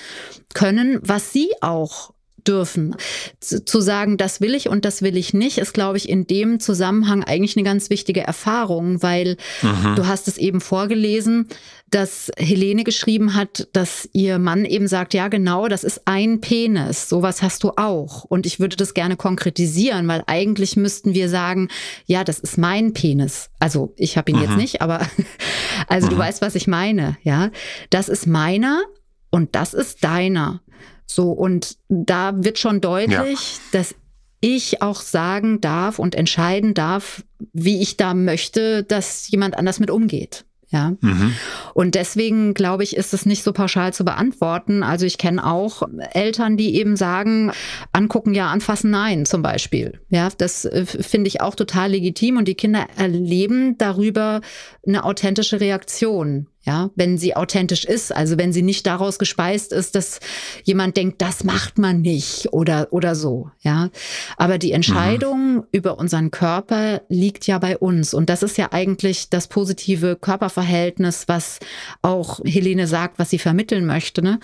können, 0.53 0.99
was 1.01 1.31
sie 1.33 1.49
auch 1.61 2.13
dürfen. 2.47 2.95
Zu 3.39 3.81
sagen, 3.81 4.17
das 4.17 4.41
will 4.41 4.55
ich 4.55 4.69
und 4.69 4.85
das 4.85 5.01
will 5.01 5.17
ich 5.17 5.33
nicht, 5.33 5.57
ist, 5.57 5.73
glaube 5.73 5.97
ich, 5.97 6.09
in 6.09 6.27
dem 6.27 6.59
Zusammenhang 6.59 7.23
eigentlich 7.23 7.55
eine 7.55 7.63
ganz 7.63 7.89
wichtige 7.89 8.21
Erfahrung, 8.21 9.01
weil 9.03 9.37
mhm. 9.61 9.95
du 9.95 10.07
hast 10.07 10.27
es 10.27 10.37
eben 10.37 10.61
vorgelesen, 10.61 11.47
dass 11.89 12.31
Helene 12.37 12.83
geschrieben 12.83 13.33
hat, 13.35 13.67
dass 13.73 14.07
ihr 14.13 14.37
Mann 14.37 14.65
eben 14.65 14.87
sagt, 14.87 15.13
ja 15.13 15.27
genau, 15.27 15.67
das 15.67 15.83
ist 15.83 16.01
ein 16.05 16.39
Penis, 16.39 17.09
sowas 17.09 17.41
hast 17.41 17.63
du 17.63 17.71
auch. 17.77 18.23
Und 18.25 18.45
ich 18.45 18.59
würde 18.59 18.75
das 18.75 18.93
gerne 18.93 19.15
konkretisieren, 19.15 20.07
weil 20.07 20.23
eigentlich 20.27 20.75
müssten 20.75 21.13
wir 21.13 21.29
sagen, 21.29 21.69
ja, 22.05 22.23
das 22.23 22.39
ist 22.39 22.57
mein 22.57 22.93
Penis. 22.93 23.49
Also 23.59 23.93
ich 23.95 24.17
habe 24.17 24.31
ihn 24.31 24.37
mhm. 24.37 24.43
jetzt 24.43 24.57
nicht, 24.57 24.81
aber 24.81 25.01
also 25.87 26.07
mhm. 26.07 26.11
du 26.11 26.17
weißt, 26.17 26.41
was 26.41 26.55
ich 26.55 26.67
meine, 26.67 27.17
ja. 27.23 27.49
Das 27.89 28.07
ist 28.07 28.27
meiner 28.27 28.83
und 29.31 29.55
das 29.55 29.73
ist 29.73 30.03
deiner. 30.03 30.61
So, 31.05 31.31
und 31.31 31.77
da 31.87 32.43
wird 32.43 32.59
schon 32.59 32.81
deutlich, 32.81 33.17
ja. 33.17 33.59
dass 33.71 33.95
ich 34.41 34.81
auch 34.81 35.01
sagen 35.01 35.59
darf 35.59 35.99
und 35.99 36.15
entscheiden 36.15 36.73
darf, 36.73 37.23
wie 37.51 37.81
ich 37.81 37.97
da 37.97 38.13
möchte, 38.13 38.83
dass 38.83 39.29
jemand 39.29 39.57
anders 39.57 39.79
mit 39.79 39.89
umgeht. 39.89 40.45
Ja. 40.71 40.93
Mhm. 41.01 41.33
Und 41.73 41.95
deswegen 41.95 42.53
glaube 42.53 42.83
ich, 42.83 42.95
ist 42.95 43.13
es 43.13 43.25
nicht 43.25 43.43
so 43.43 43.53
pauschal 43.53 43.91
zu 43.91 44.05
beantworten. 44.05 44.83
Also 44.83 45.05
ich 45.07 45.17
kenne 45.17 45.43
auch 45.43 45.81
Eltern, 46.13 46.57
die 46.57 46.75
eben 46.75 46.95
sagen, 46.95 47.51
angucken 47.91 48.35
ja, 48.35 48.51
anfassen 48.51 48.91
nein, 48.91 49.25
zum 49.25 49.41
Beispiel. 49.41 49.99
Ja, 50.09 50.29
das 50.37 50.65
äh, 50.65 50.85
finde 50.85 51.27
ich 51.27 51.41
auch 51.41 51.55
total 51.55 51.91
legitim 51.91 52.37
und 52.37 52.47
die 52.47 52.53
Kinder 52.53 52.85
erleben 52.97 53.79
darüber 53.79 54.41
eine 54.85 55.03
authentische 55.05 55.59
Reaktion. 55.59 56.47
Ja, 56.63 56.89
wenn 56.95 57.17
sie 57.17 57.37
authentisch 57.37 57.85
ist, 57.85 58.13
also 58.13 58.37
wenn 58.37 58.51
sie 58.51 58.61
nicht 58.61 58.85
daraus 58.85 59.17
gespeist 59.17 59.71
ist, 59.71 59.95
dass 59.95 60.19
jemand 60.65 60.97
denkt, 60.97 61.21
das 61.21 61.45
macht 61.45 61.77
man 61.77 62.01
nicht 62.01 62.51
oder, 62.51 62.89
oder 62.91 63.15
so. 63.15 63.49
Ja, 63.61 63.89
aber 64.35 64.57
die 64.57 64.73
Entscheidung 64.73 65.53
mhm. 65.53 65.63
über 65.71 65.97
unseren 65.97 66.31
Körper 66.31 67.01
liegt 67.07 67.47
ja 67.47 67.59
bei 67.59 67.77
uns. 67.77 68.13
Und 68.13 68.29
das 68.29 68.43
ist 68.43 68.57
ja 68.57 68.73
eigentlich 68.73 69.29
das 69.29 69.47
positive 69.47 70.17
Körperverhältnis, 70.17 71.29
was 71.29 71.59
auch 72.01 72.41
Helene 72.43 72.87
sagt, 72.87 73.19
was 73.19 73.29
sie 73.29 73.39
vermitteln 73.39 73.85
möchte. 73.85 74.21
Ne? 74.21 74.39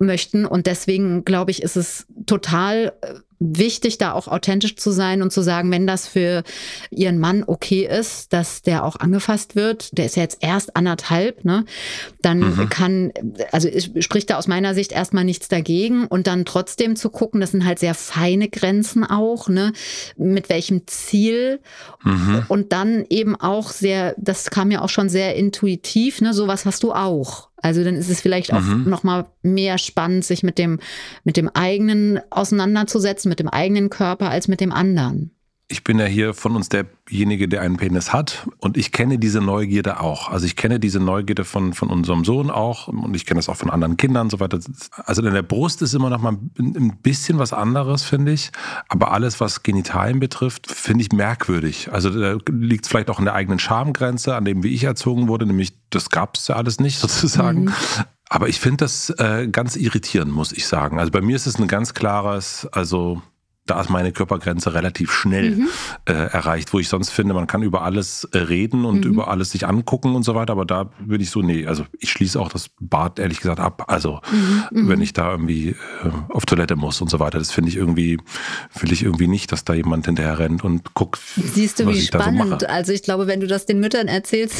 Möchten. 0.00 0.46
Und 0.46 0.66
deswegen 0.66 1.24
glaube 1.24 1.50
ich, 1.50 1.62
ist 1.62 1.76
es 1.76 2.06
total 2.26 2.92
äh, 3.02 3.14
wichtig, 3.40 3.96
da 3.96 4.12
auch 4.12 4.28
authentisch 4.28 4.76
zu 4.76 4.90
sein 4.90 5.22
und 5.22 5.32
zu 5.32 5.40
sagen, 5.40 5.70
wenn 5.70 5.86
das 5.86 6.06
für 6.06 6.42
ihren 6.90 7.18
Mann 7.18 7.42
okay 7.46 7.86
ist, 7.86 8.34
dass 8.34 8.60
der 8.60 8.84
auch 8.84 8.96
angefasst 8.96 9.56
wird, 9.56 9.96
der 9.96 10.04
ist 10.04 10.16
ja 10.16 10.22
jetzt 10.22 10.38
erst 10.42 10.76
anderthalb, 10.76 11.44
ne, 11.44 11.64
dann 12.20 12.40
mhm. 12.40 12.68
kann, 12.68 13.12
also 13.50 13.68
spricht 14.00 14.28
da 14.28 14.36
aus 14.36 14.46
meiner 14.46 14.74
Sicht 14.74 14.92
erstmal 14.92 15.24
nichts 15.24 15.48
dagegen 15.48 16.06
und 16.06 16.26
dann 16.26 16.44
trotzdem 16.44 16.96
zu 16.96 17.08
gucken, 17.08 17.40
das 17.40 17.52
sind 17.52 17.64
halt 17.64 17.78
sehr 17.78 17.94
feine 17.94 18.50
Grenzen 18.50 19.04
auch, 19.04 19.48
ne, 19.48 19.72
mit 20.18 20.50
welchem 20.50 20.86
Ziel 20.86 21.60
mhm. 22.04 22.44
und 22.48 22.72
dann 22.72 23.06
eben 23.08 23.36
auch 23.36 23.70
sehr, 23.70 24.14
das 24.18 24.50
kam 24.50 24.70
ja 24.70 24.82
auch 24.82 24.90
schon 24.90 25.08
sehr 25.08 25.34
intuitiv, 25.36 26.20
ne, 26.20 26.34
sowas 26.34 26.66
hast 26.66 26.82
du 26.82 26.92
auch. 26.92 27.49
Also 27.62 27.84
dann 27.84 27.94
ist 27.94 28.10
es 28.10 28.20
vielleicht 28.20 28.52
auch 28.52 28.60
mhm. 28.60 28.88
noch 28.88 29.02
mal 29.02 29.26
mehr 29.42 29.78
spannend, 29.78 30.24
sich 30.24 30.42
mit 30.42 30.58
dem, 30.58 30.80
mit 31.24 31.36
dem 31.36 31.48
eigenen 31.48 32.20
auseinanderzusetzen, 32.30 33.28
mit 33.28 33.40
dem 33.40 33.48
eigenen 33.48 33.90
Körper 33.90 34.30
als 34.30 34.48
mit 34.48 34.60
dem 34.60 34.72
anderen 34.72 35.32
ich 35.70 35.84
bin 35.84 36.00
ja 36.00 36.04
hier 36.04 36.34
von 36.34 36.56
uns 36.56 36.68
derjenige, 36.68 37.46
der 37.46 37.62
einen 37.62 37.76
Penis 37.76 38.12
hat 38.12 38.48
und 38.58 38.76
ich 38.76 38.90
kenne 38.90 39.18
diese 39.18 39.40
Neugierde 39.40 40.00
auch. 40.00 40.28
Also 40.28 40.44
ich 40.44 40.56
kenne 40.56 40.80
diese 40.80 40.98
Neugierde 40.98 41.44
von, 41.44 41.74
von 41.74 41.90
unserem 41.90 42.24
Sohn 42.24 42.50
auch 42.50 42.88
und 42.88 43.14
ich 43.14 43.24
kenne 43.24 43.38
das 43.38 43.48
auch 43.48 43.56
von 43.56 43.70
anderen 43.70 43.96
Kindern 43.96 44.22
und 44.22 44.30
so 44.30 44.40
weiter. 44.40 44.58
Also 45.04 45.22
in 45.22 45.32
der 45.32 45.42
Brust 45.42 45.80
ist 45.80 45.94
immer 45.94 46.10
noch 46.10 46.20
mal 46.20 46.36
ein 46.58 46.98
bisschen 47.02 47.38
was 47.38 47.52
anderes, 47.52 48.02
finde 48.02 48.32
ich. 48.32 48.50
Aber 48.88 49.12
alles, 49.12 49.38
was 49.40 49.62
Genitalien 49.62 50.18
betrifft, 50.18 50.66
finde 50.66 51.04
ich 51.04 51.12
merkwürdig. 51.12 51.92
Also 51.92 52.10
da 52.10 52.36
liegt 52.50 52.84
es 52.84 52.90
vielleicht 52.90 53.08
auch 53.08 53.20
an 53.20 53.26
der 53.26 53.34
eigenen 53.34 53.60
Schamgrenze, 53.60 54.34
an 54.34 54.44
dem, 54.44 54.64
wie 54.64 54.74
ich 54.74 54.82
erzogen 54.82 55.28
wurde, 55.28 55.46
nämlich 55.46 55.72
das 55.90 56.10
gab 56.10 56.36
es 56.36 56.48
ja 56.48 56.56
alles 56.56 56.80
nicht 56.80 56.98
sozusagen. 57.00 57.66
Mhm. 57.66 57.74
Aber 58.28 58.48
ich 58.48 58.58
finde 58.58 58.78
das 58.78 59.10
äh, 59.10 59.48
ganz 59.50 59.76
irritierend, 59.76 60.32
muss 60.32 60.52
ich 60.52 60.66
sagen. 60.66 60.98
Also 60.98 61.12
bei 61.12 61.20
mir 61.20 61.36
ist 61.36 61.46
es 61.46 61.58
ein 61.58 61.68
ganz 61.68 61.94
klares, 61.94 62.66
also 62.72 63.22
da 63.66 63.80
ist 63.80 63.90
meine 63.90 64.10
Körpergrenze 64.10 64.74
relativ 64.74 65.12
schnell 65.12 65.52
mhm. 65.52 65.68
äh, 66.06 66.12
erreicht, 66.12 66.72
wo 66.72 66.78
ich 66.78 66.88
sonst 66.88 67.10
finde, 67.10 67.34
man 67.34 67.46
kann 67.46 67.62
über 67.62 67.82
alles 67.82 68.24
äh, 68.32 68.38
reden 68.38 68.84
und 68.84 69.04
mhm. 69.04 69.12
über 69.12 69.28
alles 69.28 69.52
sich 69.52 69.66
angucken 69.66 70.14
und 70.14 70.24
so 70.24 70.34
weiter, 70.34 70.52
aber 70.52 70.64
da 70.64 70.90
würde 70.98 71.22
ich 71.22 71.30
so, 71.30 71.40
nee, 71.40 71.66
also 71.66 71.84
ich 71.98 72.10
schließe 72.10 72.40
auch 72.40 72.48
das 72.48 72.70
Bad 72.80 73.18
ehrlich 73.18 73.40
gesagt 73.40 73.60
ab. 73.60 73.84
Also 73.86 74.20
mhm. 74.30 74.64
mhm. 74.70 74.88
wenn 74.88 75.00
ich 75.00 75.12
da 75.12 75.30
irgendwie 75.30 75.68
äh, 75.68 75.76
auf 76.30 76.46
Toilette 76.46 76.74
muss 76.74 77.00
und 77.00 77.10
so 77.10 77.20
weiter, 77.20 77.38
das 77.38 77.52
finde 77.52 77.70
ich 77.70 77.76
irgendwie, 77.76 78.18
will 78.80 78.92
ich 78.92 79.04
irgendwie 79.04 79.28
nicht, 79.28 79.52
dass 79.52 79.64
da 79.64 79.74
jemand 79.74 80.06
hinterher 80.06 80.38
rennt 80.38 80.64
und 80.64 80.94
guckt. 80.94 81.20
Siehst 81.36 81.78
du, 81.78 81.86
wie 81.88 82.00
spannend. 82.00 82.62
So 82.62 82.66
also 82.66 82.92
ich 82.92 83.02
glaube, 83.02 83.26
wenn 83.26 83.40
du 83.40 83.46
das 83.46 83.66
den 83.66 83.78
Müttern 83.78 84.08
erzählst, 84.08 84.56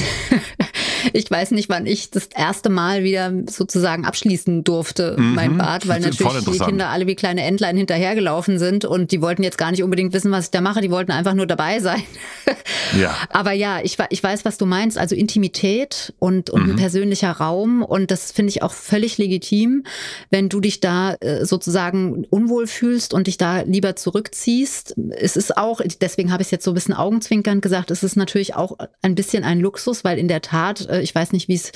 ich 1.12 1.30
weiß 1.30 1.52
nicht, 1.52 1.68
wann 1.68 1.86
ich 1.86 2.10
das 2.10 2.28
erste 2.34 2.68
Mal 2.68 3.04
wieder 3.04 3.32
sozusagen 3.48 4.04
abschließen 4.04 4.64
durfte, 4.64 5.16
mhm. 5.18 5.34
mein 5.34 5.58
Bad, 5.58 5.88
weil 5.88 6.00
natürlich 6.00 6.44
die 6.44 6.58
Kinder 6.58 6.88
alle 6.88 7.06
wie 7.06 7.14
kleine 7.14 7.42
Entlein 7.42 7.76
hinterhergelaufen 7.76 8.58
sind 8.58 8.84
und 8.84 9.12
die 9.12 9.22
wollten 9.22 9.42
jetzt 9.42 9.58
gar 9.58 9.70
nicht 9.70 9.82
unbedingt 9.82 10.12
wissen, 10.12 10.30
was 10.32 10.46
ich 10.46 10.50
da 10.50 10.60
mache, 10.60 10.80
die 10.80 10.90
wollten 10.90 11.12
einfach 11.12 11.34
nur 11.34 11.46
dabei 11.46 11.80
sein. 11.80 12.02
Ja. 12.98 13.16
Aber 13.30 13.52
ja, 13.52 13.80
ich, 13.82 13.98
ich 14.10 14.22
weiß, 14.22 14.44
was 14.44 14.58
du 14.58 14.66
meinst, 14.66 14.98
also 14.98 15.14
Intimität 15.14 16.12
und, 16.18 16.50
und 16.50 16.64
mhm. 16.64 16.70
ein 16.70 16.76
persönlicher 16.76 17.30
Raum 17.30 17.82
und 17.82 18.10
das 18.10 18.32
finde 18.32 18.50
ich 18.50 18.62
auch 18.62 18.72
völlig 18.72 19.16
legitim, 19.18 19.84
wenn 20.30 20.48
du 20.48 20.60
dich 20.60 20.80
da 20.80 21.14
äh, 21.20 21.44
sozusagen 21.44 22.24
unwohl 22.30 22.66
fühlst 22.66 23.14
und 23.14 23.26
dich 23.26 23.38
da 23.38 23.60
lieber 23.60 23.96
zurückziehst. 23.96 24.96
Es 25.10 25.36
ist 25.36 25.56
auch, 25.56 25.80
deswegen 26.00 26.32
habe 26.32 26.42
ich 26.42 26.48
es 26.48 26.50
jetzt 26.50 26.64
so 26.64 26.72
ein 26.72 26.74
bisschen 26.74 26.94
augenzwinkernd 26.94 27.62
gesagt, 27.62 27.90
es 27.90 28.02
ist 28.02 28.16
natürlich 28.16 28.54
auch 28.54 28.76
ein 29.02 29.14
bisschen 29.14 29.44
ein 29.44 29.60
Luxus, 29.60 30.04
weil 30.04 30.18
in 30.18 30.28
der 30.28 30.42
Tat 30.42 30.86
äh, 30.90 31.00
ich 31.00 31.14
weiß 31.14 31.32
nicht, 31.32 31.48
wie 31.48 31.54
es 31.54 31.72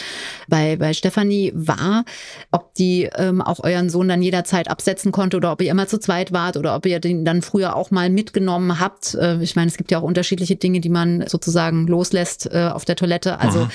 bei, 0.49 0.77
bei 0.77 0.93
Stefanie 0.93 1.53
war, 1.55 2.05
ob 2.51 2.75
die 2.75 3.09
ähm, 3.17 3.41
auch 3.41 3.61
euren 3.63 3.91
Sohn 3.91 4.09
dann 4.09 4.23
jederzeit 4.23 4.69
absetzen 4.69 5.13
konnte 5.13 5.37
oder 5.37 5.53
ob 5.53 5.63
ihr 5.63 5.71
immer 5.71 5.87
zu 5.87 5.99
zweit 5.99 6.33
wart 6.33 6.57
oder 6.57 6.75
ob 6.75 6.87
ihr 6.87 7.01
den 7.01 7.25
dann 7.25 7.43
früher 7.43 7.77
auch 7.77 7.91
mal 7.91 8.11
mitgenommen 8.11 8.81
habt. 8.81 9.15
Äh, 9.15 9.43
ich 9.43 9.57
meine, 9.57 9.69
es 9.69 9.77
gibt 9.77 9.91
ja 9.91 9.99
auch 9.99 10.03
unterschiedliche 10.03 10.57
Dinge, 10.57 10.81
die 10.81 10.89
man 10.89 11.25
sozusagen 11.27 11.87
loslässt 11.87 12.53
äh, 12.53 12.71
auf 12.73 12.85
der 12.85 12.97
Toilette. 12.97 13.41
Also 13.41 13.69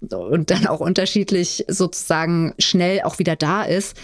mhm. 0.00 0.16
und 0.16 0.50
dann 0.50 0.66
auch 0.66 0.80
unterschiedlich 0.80 1.64
sozusagen 1.68 2.54
schnell 2.58 3.02
auch 3.02 3.18
wieder 3.18 3.36
da 3.36 3.62
ist. 3.62 3.96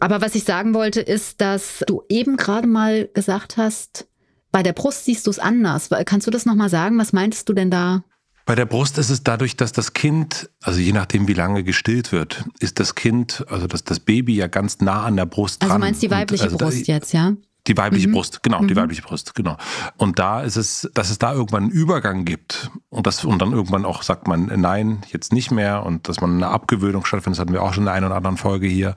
Aber 0.00 0.20
was 0.20 0.34
ich 0.34 0.44
sagen 0.44 0.74
wollte, 0.74 1.00
ist, 1.00 1.40
dass 1.40 1.82
du 1.86 2.02
eben 2.08 2.36
gerade 2.36 2.68
mal 2.68 3.08
gesagt 3.14 3.56
hast, 3.56 4.06
bei 4.50 4.62
der 4.62 4.72
Brust 4.72 5.04
siehst 5.04 5.26
du 5.26 5.30
es 5.30 5.38
anders. 5.38 5.90
Kannst 6.06 6.26
du 6.26 6.30
das 6.30 6.46
nochmal 6.46 6.70
sagen? 6.70 6.98
Was 6.98 7.12
meintest 7.12 7.48
du 7.48 7.52
denn 7.52 7.70
da? 7.70 8.04
Bei 8.48 8.54
der 8.54 8.64
Brust 8.64 8.96
ist 8.96 9.10
es 9.10 9.22
dadurch, 9.22 9.56
dass 9.56 9.72
das 9.72 9.92
Kind, 9.92 10.48
also 10.62 10.80
je 10.80 10.92
nachdem, 10.92 11.28
wie 11.28 11.34
lange 11.34 11.64
gestillt 11.64 12.12
wird, 12.12 12.46
ist 12.60 12.80
das 12.80 12.94
Kind, 12.94 13.44
also 13.50 13.66
das, 13.66 13.84
das 13.84 14.00
Baby 14.00 14.36
ja 14.36 14.46
ganz 14.46 14.80
nah 14.80 15.04
an 15.04 15.16
der 15.16 15.26
Brust 15.26 15.60
also 15.60 15.74
dran. 15.74 15.82
Also 15.82 15.86
meinst 15.90 16.02
die 16.02 16.10
weibliche 16.10 16.44
also 16.44 16.56
Brust 16.56 16.88
jetzt, 16.88 17.12
ja? 17.12 17.34
Die 17.66 17.76
weibliche 17.76 18.08
mhm. 18.08 18.12
Brust, 18.12 18.42
genau, 18.42 18.62
mhm. 18.62 18.68
die 18.68 18.76
weibliche 18.76 19.02
Brust, 19.02 19.34
genau. 19.34 19.58
Und 19.98 20.18
da 20.18 20.40
ist 20.40 20.56
es, 20.56 20.88
dass 20.94 21.10
es 21.10 21.18
da 21.18 21.34
irgendwann 21.34 21.64
einen 21.64 21.72
Übergang 21.72 22.24
gibt 22.24 22.70
und 22.88 23.06
das 23.06 23.22
und 23.22 23.42
dann 23.42 23.52
irgendwann 23.52 23.84
auch 23.84 24.02
sagt 24.02 24.26
man 24.26 24.46
nein, 24.46 25.02
jetzt 25.12 25.34
nicht 25.34 25.50
mehr 25.50 25.84
und 25.84 26.08
dass 26.08 26.22
man 26.22 26.36
eine 26.36 26.48
Abgewöhnung 26.48 27.04
stattfindet, 27.04 27.36
das 27.36 27.42
hatten 27.42 27.52
wir 27.52 27.62
auch 27.62 27.74
schon 27.74 27.82
in 27.82 27.88
der 27.88 27.94
einen 27.96 28.06
oder 28.06 28.16
anderen 28.16 28.38
Folge 28.38 28.66
hier. 28.66 28.94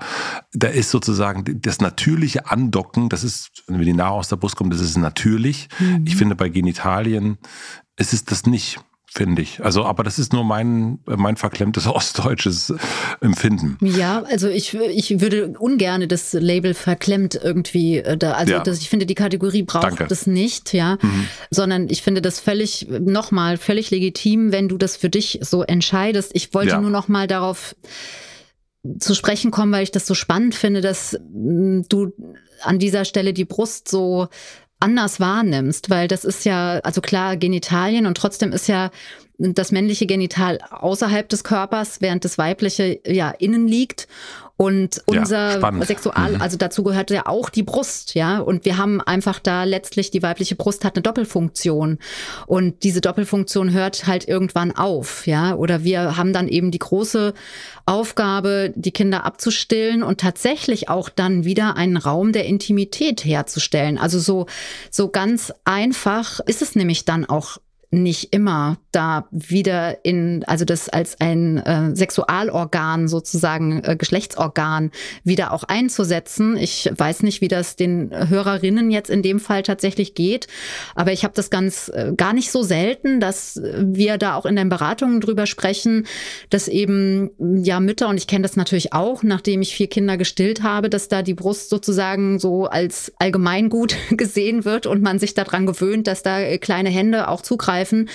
Da 0.53 0.69
ist 0.69 0.91
sozusagen 0.91 1.43
das 1.61 1.81
natürliche 1.81 2.49
Andocken, 2.49 3.09
das 3.09 3.25
ist, 3.25 3.65
wenn 3.67 3.81
die 3.81 3.91
Nahrung 3.91 4.19
aus 4.19 4.29
der 4.29 4.37
Brust 4.37 4.55
kommt, 4.55 4.73
das 4.73 4.79
ist 4.79 4.97
natürlich. 4.97 5.67
Mhm. 5.79 6.05
Ich 6.07 6.15
finde 6.15 6.35
bei 6.35 6.47
Genitalien 6.47 7.37
ist 7.97 8.13
es 8.13 8.23
das 8.23 8.45
nicht 8.45 8.79
finde 9.13 9.41
ich. 9.41 9.63
Also, 9.63 9.83
aber 9.83 10.03
das 10.03 10.17
ist 10.17 10.31
nur 10.31 10.45
mein, 10.45 10.99
mein 11.05 11.35
verklemmtes 11.35 11.85
ostdeutsches 11.87 12.73
Empfinden. 13.19 13.77
Ja, 13.81 14.23
also 14.23 14.47
ich, 14.47 14.73
ich 14.73 15.19
würde 15.19 15.53
ungern 15.59 16.07
das 16.07 16.31
Label 16.31 16.73
verklemmt 16.73 17.35
irgendwie 17.35 17.97
äh, 17.97 18.15
da. 18.17 18.33
Also 18.33 18.53
ja. 18.53 18.63
das, 18.63 18.79
ich 18.79 18.89
finde, 18.89 19.05
die 19.05 19.15
Kategorie 19.15 19.63
braucht 19.63 19.83
Danke. 19.83 20.07
das 20.07 20.27
nicht, 20.27 20.73
ja. 20.73 20.97
Mhm. 21.01 21.27
Sondern 21.49 21.89
ich 21.89 22.01
finde 22.01 22.21
das 22.21 22.39
völlig, 22.39 22.87
nochmal, 22.89 23.57
völlig 23.57 23.91
legitim, 23.91 24.53
wenn 24.53 24.69
du 24.69 24.77
das 24.77 24.95
für 24.95 25.09
dich 25.09 25.39
so 25.41 25.63
entscheidest. 25.63 26.31
Ich 26.33 26.53
wollte 26.53 26.71
ja. 26.71 26.81
nur 26.81 26.91
nochmal 26.91 27.27
darauf 27.27 27.75
zu 28.99 29.13
sprechen 29.13 29.51
kommen, 29.51 29.73
weil 29.73 29.83
ich 29.83 29.91
das 29.91 30.07
so 30.07 30.13
spannend 30.13 30.55
finde, 30.55 30.79
dass 30.79 31.19
mm, 31.33 31.81
du 31.89 32.13
an 32.61 32.79
dieser 32.79 33.05
Stelle 33.05 33.33
die 33.33 33.45
Brust 33.45 33.89
so 33.89 34.29
anders 34.81 35.19
wahrnimmst, 35.19 35.89
weil 35.89 36.07
das 36.07 36.25
ist 36.25 36.43
ja, 36.43 36.79
also 36.83 37.01
klar, 37.01 37.37
Genitalien 37.37 38.05
und 38.05 38.17
trotzdem 38.17 38.51
ist 38.51 38.67
ja 38.67 38.91
das 39.37 39.71
männliche 39.71 40.05
Genital 40.05 40.59
außerhalb 40.69 41.27
des 41.29 41.43
Körpers, 41.43 42.01
während 42.01 42.25
das 42.25 42.37
weibliche 42.37 42.99
ja 43.05 43.31
innen 43.31 43.67
liegt. 43.67 44.07
Und 44.61 45.01
unser 45.07 45.59
ja, 45.59 45.83
Sexual, 45.83 46.33
mhm. 46.33 46.41
also 46.41 46.55
dazu 46.55 46.83
gehört 46.83 47.09
ja 47.09 47.25
auch 47.25 47.49
die 47.49 47.63
Brust, 47.63 48.13
ja. 48.13 48.37
Und 48.37 48.63
wir 48.63 48.77
haben 48.77 49.01
einfach 49.01 49.39
da 49.39 49.63
letztlich, 49.63 50.11
die 50.11 50.21
weibliche 50.21 50.53
Brust 50.53 50.85
hat 50.85 50.95
eine 50.95 51.01
Doppelfunktion. 51.01 51.97
Und 52.45 52.83
diese 52.83 53.01
Doppelfunktion 53.01 53.71
hört 53.71 54.05
halt 54.05 54.27
irgendwann 54.27 54.71
auf, 54.71 55.25
ja. 55.25 55.55
Oder 55.55 55.83
wir 55.83 56.15
haben 56.15 56.31
dann 56.31 56.47
eben 56.47 56.69
die 56.69 56.77
große 56.77 57.33
Aufgabe, 57.87 58.71
die 58.75 58.91
Kinder 58.91 59.25
abzustillen 59.25 60.03
und 60.03 60.21
tatsächlich 60.21 60.89
auch 60.89 61.09
dann 61.09 61.43
wieder 61.43 61.75
einen 61.75 61.97
Raum 61.97 62.31
der 62.31 62.45
Intimität 62.45 63.25
herzustellen. 63.25 63.97
Also 63.97 64.19
so, 64.19 64.45
so 64.91 65.09
ganz 65.09 65.51
einfach 65.65 66.39
ist 66.41 66.61
es 66.61 66.75
nämlich 66.75 67.03
dann 67.03 67.25
auch 67.25 67.57
nicht 67.91 68.33
immer 68.33 68.77
da 68.93 69.27
wieder 69.31 70.03
in, 70.05 70.45
also 70.47 70.63
das 70.63 70.87
als 70.87 71.19
ein 71.19 71.57
äh, 71.57 71.93
Sexualorgan 71.93 73.09
sozusagen, 73.09 73.83
äh, 73.83 73.97
Geschlechtsorgan 73.97 74.91
wieder 75.25 75.51
auch 75.51 75.65
einzusetzen. 75.65 76.55
Ich 76.55 76.89
weiß 76.95 77.23
nicht, 77.23 77.41
wie 77.41 77.49
das 77.49 77.75
den 77.75 78.11
Hörerinnen 78.11 78.91
jetzt 78.91 79.09
in 79.09 79.21
dem 79.21 79.41
Fall 79.41 79.63
tatsächlich 79.63 80.15
geht, 80.15 80.47
aber 80.95 81.11
ich 81.11 81.25
habe 81.25 81.33
das 81.35 81.49
ganz 81.49 81.89
äh, 81.93 82.13
gar 82.15 82.31
nicht 82.31 82.51
so 82.51 82.63
selten, 82.63 83.19
dass 83.19 83.59
wir 83.61 84.17
da 84.17 84.35
auch 84.35 84.45
in 84.45 84.55
den 84.55 84.69
Beratungen 84.69 85.19
drüber 85.19 85.45
sprechen, 85.45 86.07
dass 86.49 86.69
eben 86.69 87.31
ja 87.61 87.81
Mütter, 87.81 88.07
und 88.07 88.17
ich 88.17 88.27
kenne 88.27 88.43
das 88.43 88.55
natürlich 88.55 88.93
auch, 88.93 89.21
nachdem 89.21 89.61
ich 89.61 89.75
vier 89.75 89.87
Kinder 89.87 90.15
gestillt 90.15 90.63
habe, 90.63 90.89
dass 90.89 91.09
da 91.09 91.23
die 91.23 91.33
Brust 91.33 91.69
sozusagen 91.69 92.39
so 92.39 92.67
als 92.67 93.11
Allgemeingut 93.19 93.97
gesehen 94.11 94.63
wird 94.63 94.85
und 94.85 95.01
man 95.01 95.19
sich 95.19 95.33
daran 95.33 95.65
gewöhnt, 95.65 96.07
dass 96.07 96.23
da 96.23 96.57
kleine 96.57 96.89
Hände 96.89 97.27
auch 97.27 97.41
zugreifen 97.41 97.80
greifen. 97.81 98.09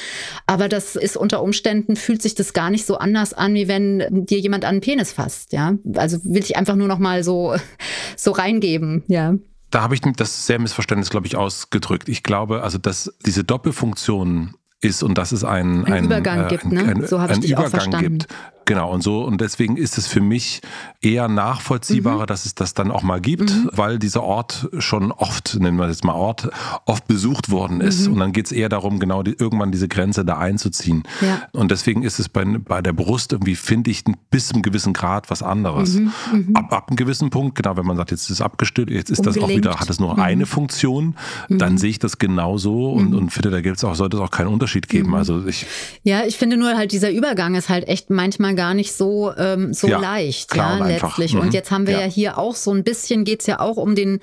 Aber 0.47 0.69
das 0.69 0.97
ist 0.97 1.17
unter 1.17 1.43
Umständen, 1.43 1.97
fühlt 1.97 2.23
sich 2.23 2.35
das 2.35 2.53
gar 2.53 2.71
nicht 2.71 2.87
so 2.87 2.99
anders 2.99 3.33
an, 3.35 3.55
wie 3.55 3.69
wenn 3.69 4.27
dir 4.27 4.39
jemand 4.39 4.65
an 4.65 4.77
den 4.77 4.81
Penis 4.81 5.13
fasst. 5.13 5.53
Ja, 5.53 5.75
also 5.95 6.19
will 6.25 6.43
ich 6.43 6.57
einfach 6.57 6.77
nur 6.77 6.89
noch 6.89 6.99
mal 6.99 7.25
so, 7.25 7.57
so 8.17 8.33
reingeben. 8.33 9.03
Ja. 9.09 9.35
Da 9.71 9.83
habe 9.83 9.95
ich 9.95 10.01
das 10.01 10.47
sehr 10.47 10.59
Missverständnis, 10.59 11.11
glaube 11.11 11.27
ich, 11.27 11.37
ausgedrückt. 11.37 12.09
Ich 12.09 12.23
glaube, 12.23 12.63
also, 12.63 12.79
dass 12.79 13.13
diese 13.27 13.45
Doppelfunktion 13.45 14.55
ist 14.81 15.03
und 15.03 15.19
dass 15.19 15.33
es 15.33 15.43
ein, 15.43 15.85
ein, 15.85 15.93
ein 15.93 16.05
Übergang 16.05 16.47
äh, 16.47 16.49
gibt, 16.49 16.71
ne? 16.71 16.85
Ein, 16.85 17.07
so 17.07 17.21
habe 17.21 17.33
ich 17.33 17.41
dich 17.41 17.51
Übergang 17.51 17.67
auch 17.67 17.71
verstanden. 17.71 18.19
gibt. 18.19 18.29
Genau, 18.67 18.91
und 18.91 19.01
so, 19.01 19.23
und 19.23 19.41
deswegen 19.41 19.77
ist 19.77 19.97
es 19.97 20.09
für 20.09 20.21
mich 20.21 20.61
eher 21.01 21.29
nachvollziehbarer, 21.29 22.23
mhm. 22.23 22.27
dass 22.27 22.47
es 22.47 22.57
das 22.57 22.75
dann 22.75 22.91
auch 22.91 23.05
mal 23.05 23.21
gibt, 23.21 23.51
mhm. 23.51 23.71
weil 23.73 24.01
dieser 24.01 24.25
Ort 24.25 24.69
schon 24.81 25.13
oft, 25.13 25.57
nennen 25.61 25.79
wir 25.79 25.85
es 25.85 25.99
jetzt 25.99 26.05
mal 26.05 26.15
Ort, 26.15 26.51
oft 26.85 27.07
besucht 27.07 27.51
worden 27.51 27.81
ist. 27.81 28.07
Mhm. 28.07 28.15
Und 28.15 28.19
dann 28.19 28.33
geht 28.33 28.47
es 28.47 28.53
eher 28.53 28.69
darum, 28.69 28.99
genau 28.99 29.23
die, 29.23 29.37
irgendwann 29.39 29.71
diese 29.71 29.87
Grenze 29.87 30.25
da 30.25 30.39
einzuziehen. 30.39 31.05
Ja. 31.21 31.43
Und 31.53 31.71
deswegen 31.71 32.03
ist 32.03 32.19
es 32.19 32.29
bei, 32.29 32.45
bei 32.45 32.83
der 32.83 32.93
Brust 32.93 33.33
irgendwie, 33.33 33.55
finde 33.55 33.93
ich, 33.93 34.03
bis 34.31 34.49
zum 34.49 34.63
gewissen 34.63 34.93
Grad 34.93 35.31
was 35.31 35.45
anderes. 35.45 35.95
Mhm. 35.95 36.13
Mhm. 36.33 36.57
Ab, 36.57 36.73
ab 36.73 36.89
einem 36.89 36.97
gewissen 36.97 37.31
Punkt, 37.31 37.55
genau, 37.55 37.77
wenn 37.77 37.87
man 37.87 37.97
sagt, 37.97 38.11
jetzt 38.11 38.25
ist 38.25 38.31
es 38.31 38.41
abgestimmt, 38.41 38.91
jetzt 38.91 39.11
ist 39.11 39.21
Umgelenkt. 39.21 39.43
das 39.43 39.45
auch 39.45 39.57
wieder, 39.57 39.81
hat 39.81 39.91
es 39.91 40.01
nur 40.01 40.15
mhm. 40.15 40.23
eine 40.23 40.47
Funktion, 40.47 41.15
dann 41.49 41.79
sehe 41.79 41.91
ich 41.91 42.01
das 42.01 42.19
genauso 42.19 42.91
und, 42.91 43.15
und 43.15 43.31
finde, 43.31 43.51
da 43.51 43.61
gibt 43.61 43.77
es 43.77 43.85
auch, 43.85 43.95
sollte 43.95 44.17
es 44.17 44.23
auch 44.25 44.33
keinen 44.33 44.49
Unterschied 44.49 44.89
geben. 44.89 45.15
Also 45.15 45.47
ich. 45.47 45.67
Ja, 46.03 46.25
ich 46.25 46.37
finde 46.37 46.57
nur 46.57 46.77
halt, 46.77 46.91
dieser 46.91 47.13
Übergang 47.13 47.55
ist 47.55 47.69
halt 47.69 47.87
echt 47.87 48.11
manchmal 48.11 48.56
gar 48.57 48.75
nicht 48.75 48.93
so, 48.93 49.33
ähm, 49.37 49.73
so 49.73 49.87
ja, 49.87 49.99
leicht, 49.99 50.57
ja, 50.57 50.85
letztlich. 50.85 51.35
Mhm. 51.35 51.41
Und 51.41 51.55
jetzt 51.55 51.71
haben 51.71 51.87
wir 51.87 51.95
ja. 51.95 52.01
ja. 52.01 52.07
hier 52.07 52.39
auch 52.39 52.57
so 52.57 52.73
ein 52.73 52.85
bisschen, 52.85 53.25
geht's 53.25 53.47
ja 53.47 53.61
auch 53.61 53.77
um 53.77 53.95
den 53.95 54.21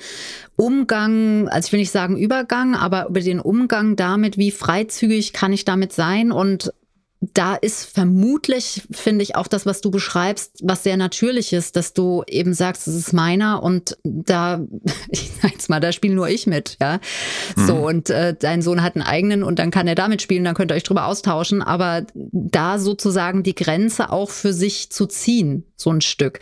Umgang, 0.55 1.47
also 1.47 1.67
ich 1.67 1.71
will 1.71 1.79
nicht 1.79 1.91
sagen 1.91 2.17
Übergang, 2.17 2.75
aber 2.75 3.07
über 3.07 3.21
den 3.21 3.39
Umgang 3.39 3.95
damit, 3.95 4.37
wie 4.37 4.51
freizügig 4.51 5.33
kann 5.33 5.53
ich 5.53 5.65
damit 5.65 5.93
sein 5.93 6.31
und 6.31 6.73
da 7.33 7.55
ist 7.55 7.85
vermutlich, 7.85 8.83
finde 8.91 9.23
ich, 9.23 9.35
auch 9.35 9.47
das, 9.47 9.65
was 9.65 9.81
du 9.81 9.91
beschreibst, 9.91 10.59
was 10.61 10.83
sehr 10.83 10.97
natürlich 10.97 11.53
ist, 11.53 11.75
dass 11.75 11.93
du 11.93 12.23
eben 12.27 12.53
sagst, 12.53 12.87
es 12.87 12.95
ist 12.95 13.13
meiner 13.13 13.63
und 13.63 13.97
da, 14.03 14.61
ich 15.09 15.31
sag 15.41 15.51
jetzt 15.51 15.69
mal, 15.69 15.79
da 15.79 15.91
spiele 15.91 16.15
nur 16.15 16.27
ich 16.27 16.47
mit, 16.47 16.77
ja. 16.81 16.99
Mhm. 17.55 17.67
So, 17.67 17.75
und 17.75 18.09
äh, 18.09 18.35
dein 18.37 18.61
Sohn 18.61 18.83
hat 18.83 18.95
einen 18.95 19.03
eigenen 19.03 19.43
und 19.43 19.59
dann 19.59 19.71
kann 19.71 19.87
er 19.87 19.95
damit 19.95 20.21
spielen, 20.21 20.43
dann 20.43 20.55
könnt 20.55 20.71
ihr 20.71 20.75
euch 20.75 20.83
drüber 20.83 21.05
austauschen, 21.05 21.61
aber 21.61 22.05
da 22.13 22.77
sozusagen 22.79 23.43
die 23.43 23.55
Grenze 23.55 24.11
auch 24.11 24.29
für 24.29 24.51
sich 24.51 24.89
zu 24.89 25.05
ziehen, 25.05 25.65
so 25.75 25.91
ein 25.91 26.01
Stück. 26.01 26.39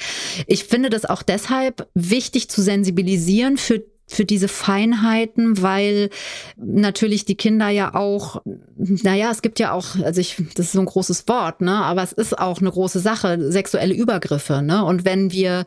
Ich 0.48 0.64
finde 0.64 0.90
das 0.90 1.06
auch 1.06 1.22
deshalb 1.22 1.88
wichtig 1.94 2.50
zu 2.50 2.62
sensibilisieren 2.62 3.58
für 3.58 3.84
für 4.12 4.26
diese 4.26 4.48
Feinheiten, 4.48 5.62
weil 5.62 6.10
natürlich 6.58 7.24
die 7.24 7.36
Kinder 7.36 7.70
ja 7.70 7.96
auch, 7.96 8.42
naja, 8.76 9.32
es 9.32 9.42
gibt 9.42 9.60
ja 9.60 9.72
auch, 9.72 9.96
also 10.04 10.20
ich, 10.20 10.36
das 10.56 10.68
ist 10.68 10.72
so 10.74 10.82
ein 10.82 10.86
großes 10.86 11.28
Wort, 11.28 11.62
ne, 11.62 11.76
aber 11.76 12.04
es 12.04 12.12
ist 12.12 12.38
auch 12.38 12.60
eine 12.60 12.70
große 12.70 13.00
Sache, 13.00 13.52
sexuelle 13.52 13.94
Übergriffe, 13.94 14.62
ne, 14.62 14.84
und 14.84 15.06
wenn 15.06 15.32
wir 15.32 15.66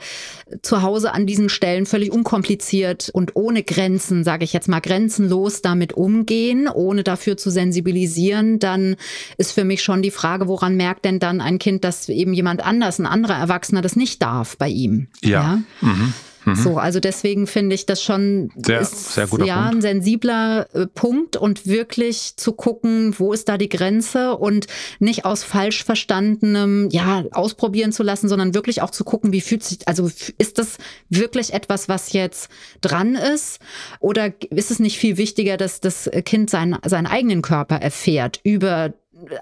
zu 0.61 0.83
Hause 0.83 1.13
an 1.15 1.27
diesen 1.27 1.49
Stellen 1.49 1.87
völlig 1.87 2.13
unkompliziert 2.13 3.11
und 3.15 3.35
ohne 3.35 3.63
Grenzen, 3.63 4.25
sage 4.25 4.45
ich 4.45 4.53
jetzt 4.53 4.69
mal, 4.69 4.81
grenzenlos 4.81 5.63
damit 5.63 5.95
umgehen, 5.95 6.69
ohne 6.69 7.03
dafür 7.03 7.39
zu 7.39 7.51
sensibilisieren, 7.51 8.59
dann 8.59 8.97
ist 9.39 9.53
für 9.53 9.65
mich 9.65 9.83
schon 9.83 10.03
die 10.03 10.11
Frage, 10.11 10.49
woran 10.49 10.77
merkt 10.77 11.07
denn 11.07 11.19
dann 11.19 11.41
ein 11.41 11.59
Kind, 11.59 11.83
dass 11.83 12.11
eben 12.11 12.35
jemand 12.35 12.65
anders, 12.65 12.99
ein 12.99 13.07
anderer 13.07 13.37
Erwachsener 13.37 13.81
das 13.81 13.97
nicht 13.97 14.23
darf 14.23 14.59
bei 14.59 14.69
ihm? 14.69 15.09
Ja. 15.23 15.31
ja? 15.31 15.63
Mhm. 15.81 16.13
Mhm. 16.45 16.55
So, 16.57 16.79
also 16.79 17.01
deswegen 17.01 17.47
finde 17.47 17.75
ich 17.75 17.87
das 17.87 18.03
schon 18.03 18.51
sehr, 18.57 18.81
ist, 18.81 19.15
sehr 19.15 19.27
guter 19.27 19.45
ja, 19.45 19.63
Punkt. 19.63 19.77
ein 19.77 19.81
sensibler 19.81 20.67
äh, 20.75 20.87
Punkt 20.87 21.37
und 21.37 21.67
wirklich 21.67 22.37
zu 22.37 22.53
gucken, 22.53 23.15
wo 23.19 23.33
ist 23.33 23.49
da 23.49 23.59
die 23.59 23.69
Grenze 23.69 24.37
und 24.37 24.67
nicht 24.99 25.25
aus 25.25 25.43
falsch 25.43 25.85
verstandenem, 25.85 26.89
ja, 26.91 27.25
ausprobieren 27.33 27.93
zu 27.93 28.03
lassen, 28.03 28.29
sondern 28.29 28.55
wirklich 28.55 28.83
auch 28.83 28.91
zu 28.91 29.05
gucken, 29.05 29.33
wie 29.33 29.41
fühlt 29.41 29.63
sich, 29.63 29.87
also 29.87 30.11
ist 30.39 30.59
das 30.59 30.79
wirklich 31.09 31.53
etwas, 31.55 31.89
was 31.89 32.13
jetzt 32.13 32.49
dran 32.81 33.15
ist 33.15 33.61
oder 34.01 34.33
ist 34.51 34.71
es 34.71 34.79
nicht 34.79 34.99
viel 34.99 35.17
wichtiger, 35.17 35.57
dass 35.57 35.81
das 35.81 36.11
Kind 36.25 36.51
seinen, 36.51 36.77
seinen 36.85 37.07
eigenen 37.07 37.43
Körper 37.43 37.77
erfährt 37.77 38.41
über 38.43 38.93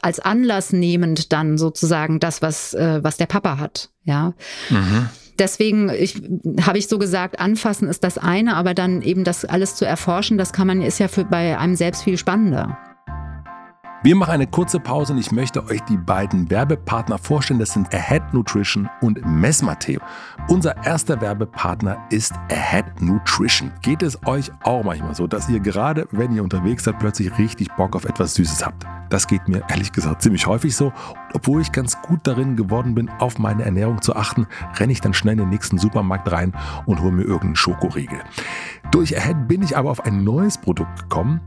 als 0.01 0.21
Anlass 0.21 0.73
nehmend 0.73 1.33
dann 1.33 1.59
sozusagen 1.59 2.21
das, 2.21 2.43
was, 2.43 2.75
äh, 2.75 3.03
was 3.03 3.17
der 3.17 3.27
Papa 3.27 3.59
hat, 3.59 3.91
ja. 4.05 4.35
Mhm 4.71 5.09
deswegen 5.39 5.91
habe 6.63 6.79
ich 6.79 6.89
so 6.89 6.99
gesagt, 6.99 7.41
anfassen 7.41 7.89
ist 7.89 8.05
das 8.05 8.19
eine, 8.19 8.57
aber 8.57 8.75
dann 8.75 9.03
eben 9.03 9.25
das 9.25 9.45
alles 9.45 9.75
zu 9.75 9.85
erforschen, 9.85 10.39
das 10.39 10.53
kann 10.53 10.67
man, 10.67 10.83
ist 10.83 10.99
ja 10.99 11.09
für 11.09 11.25
bei 11.25 11.59
einem 11.59 11.77
selbst 11.77 12.03
viel 12.03 12.19
spannender. 12.19 12.79
Wir 14.05 14.17
machen 14.17 14.33
eine 14.33 14.49
kurze 14.49 14.81
Pause 14.81 15.13
und 15.13 15.21
ich 15.21 15.31
möchte 15.31 15.65
euch 15.65 15.81
die 15.83 15.97
beiden 15.97 16.51
Werbepartner 16.51 17.19
vorstellen. 17.19 17.61
Das 17.61 17.73
sind 17.73 17.95
Ahead 17.95 18.35
Nutrition 18.35 18.91
und 19.01 19.25
Mesmateo. 19.25 20.01
Unser 20.49 20.77
erster 20.85 21.21
Werbepartner 21.21 22.05
ist 22.11 22.33
Ahead 22.51 23.01
Nutrition. 23.01 23.71
Geht 23.81 24.03
es 24.03 24.19
euch 24.27 24.51
auch 24.65 24.83
manchmal 24.83 25.15
so, 25.15 25.29
dass 25.29 25.49
ihr 25.49 25.61
gerade, 25.61 26.09
wenn 26.11 26.35
ihr 26.35 26.43
unterwegs 26.43 26.83
seid, 26.83 26.99
plötzlich 26.99 27.39
richtig 27.39 27.69
Bock 27.77 27.95
auf 27.95 28.05
etwas 28.05 28.35
Süßes 28.35 28.67
habt? 28.67 28.85
Das 29.09 29.29
geht 29.29 29.47
mir 29.47 29.63
ehrlich 29.69 29.93
gesagt 29.93 30.21
ziemlich 30.21 30.49
häufig 30.49 30.75
so. 30.75 30.93
obwohl 31.35 31.63
ich 31.63 31.71
ganz 31.71 31.92
gut 32.13 32.27
darin 32.27 32.57
geworden 32.57 32.95
bin, 32.95 33.09
auf 33.21 33.39
meine 33.39 33.65
Ernährung 33.65 34.03
zu 34.03 34.15
achten, 34.15 34.47
renne 34.79 34.93
ich 34.93 35.01
dann 35.01 35.15
schnell 35.15 35.33
in 35.33 35.39
den 35.39 35.49
nächsten 35.49 35.79
Supermarkt 35.79 36.31
rein 36.31 36.53
und 36.85 37.01
hole 37.01 37.11
mir 37.11 37.23
irgendeinen 37.23 37.57
Schokoriegel. 37.57 38.19
Durch 38.91 39.17
Ahead 39.17 39.49
bin 39.49 39.63
ich 39.63 39.79
aber 39.79 39.91
auf 39.91 40.05
ein 40.05 40.23
neues 40.23 40.59
Produkt 40.59 41.01
gekommen, 41.01 41.41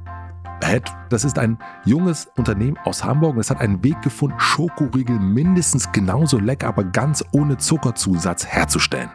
das 1.09 1.23
ist 1.23 1.37
ein 1.37 1.59
junges 1.85 2.27
Unternehmen 2.35 2.79
aus 2.83 3.03
Hamburg 3.03 3.35
und 3.35 3.41
es 3.41 3.51
hat 3.51 3.61
einen 3.61 3.83
Weg 3.83 4.01
gefunden, 4.01 4.39
Schokoriegel 4.39 5.19
mindestens 5.19 5.91
genauso 5.91 6.39
lecker, 6.39 6.67
aber 6.67 6.83
ganz 6.83 7.23
ohne 7.31 7.57
Zuckerzusatz 7.57 8.47
herzustellen. 8.47 9.11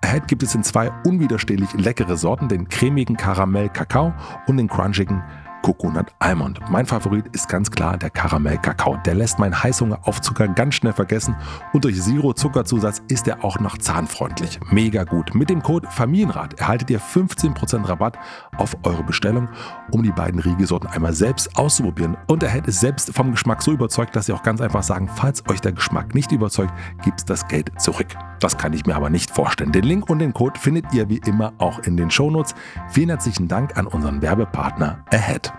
Ahead 0.00 0.26
gibt 0.26 0.42
es 0.42 0.54
in 0.54 0.62
zwei 0.62 0.90
unwiderstehlich 1.06 1.70
leckere 1.74 2.16
Sorten, 2.16 2.48
den 2.48 2.70
cremigen 2.70 3.18
Karamell 3.18 3.68
Kakao 3.68 4.14
und 4.46 4.56
den 4.56 4.68
crunchigen 4.68 5.22
Coconut 5.64 6.08
Almond. 6.18 6.60
Mein 6.68 6.84
Favorit 6.84 7.24
ist 7.32 7.48
ganz 7.48 7.70
klar 7.70 7.96
der 7.96 8.10
Karamell 8.10 8.58
Kakao. 8.58 8.98
Der 8.98 9.14
lässt 9.14 9.38
meinen 9.38 9.62
Heißhunger 9.62 10.00
auf 10.02 10.20
Zucker 10.20 10.46
ganz 10.46 10.74
schnell 10.74 10.92
vergessen 10.92 11.34
und 11.72 11.86
durch 11.86 11.98
Zero 12.02 12.34
Zuckerzusatz 12.34 13.00
ist 13.08 13.26
er 13.28 13.42
auch 13.42 13.58
noch 13.58 13.78
zahnfreundlich. 13.78 14.60
Mega 14.70 15.04
gut. 15.04 15.34
Mit 15.34 15.48
dem 15.48 15.62
Code 15.62 15.88
Familienrat 15.90 16.60
erhaltet 16.60 16.90
ihr 16.90 17.00
15% 17.00 17.88
Rabatt 17.88 18.18
auf 18.58 18.76
eure 18.82 19.04
Bestellung, 19.04 19.48
um 19.90 20.02
die 20.02 20.12
beiden 20.12 20.38
Riegelsorten 20.38 20.90
einmal 20.90 21.14
selbst 21.14 21.56
auszuprobieren. 21.56 22.18
Und 22.26 22.42
er 22.42 22.50
hätte 22.50 22.70
selbst 22.70 23.14
vom 23.14 23.30
Geschmack 23.30 23.62
so 23.62 23.72
überzeugt, 23.72 24.14
dass 24.14 24.26
sie 24.26 24.34
auch 24.34 24.42
ganz 24.42 24.60
einfach 24.60 24.82
sagen, 24.82 25.08
falls 25.08 25.48
euch 25.48 25.62
der 25.62 25.72
Geschmack 25.72 26.14
nicht 26.14 26.30
überzeugt, 26.30 26.74
gibt 27.02 27.20
es 27.20 27.24
das 27.24 27.48
Geld 27.48 27.72
zurück. 27.80 28.08
Das 28.40 28.58
kann 28.58 28.72
ich 28.72 28.86
mir 28.86 28.96
aber 28.96 29.10
nicht 29.10 29.30
vorstellen. 29.30 29.72
Den 29.72 29.84
Link 29.84 30.10
und 30.10 30.18
den 30.18 30.32
Code 30.32 30.58
findet 30.58 30.92
ihr 30.92 31.08
wie 31.08 31.20
immer 31.26 31.52
auch 31.58 31.78
in 31.80 31.96
den 31.96 32.10
Shownotes. 32.10 32.54
Vielen 32.88 33.08
herzlichen 33.08 33.48
Dank 33.48 33.76
an 33.76 33.86
unseren 33.86 34.22
Werbepartner 34.22 35.04
Ahead. 35.12 35.52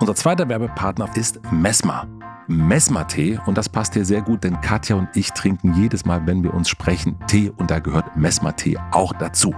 Unser 0.00 0.14
zweiter 0.14 0.48
Werbepartner 0.48 1.08
ist 1.14 1.40
Mesma. 1.52 2.06
Mesma-Tee 2.48 3.38
und 3.46 3.56
das 3.56 3.68
passt 3.68 3.94
hier 3.94 4.04
sehr 4.04 4.20
gut, 4.20 4.44
denn 4.44 4.60
Katja 4.60 4.96
und 4.96 5.08
ich 5.14 5.30
trinken 5.30 5.74
jedes 5.74 6.04
Mal, 6.04 6.26
wenn 6.26 6.42
wir 6.42 6.52
uns 6.52 6.68
sprechen, 6.68 7.16
Tee 7.28 7.52
und 7.56 7.70
da 7.70 7.78
gehört 7.78 8.16
Mesma-Tee 8.16 8.78
auch 8.90 9.12
dazu. 9.12 9.54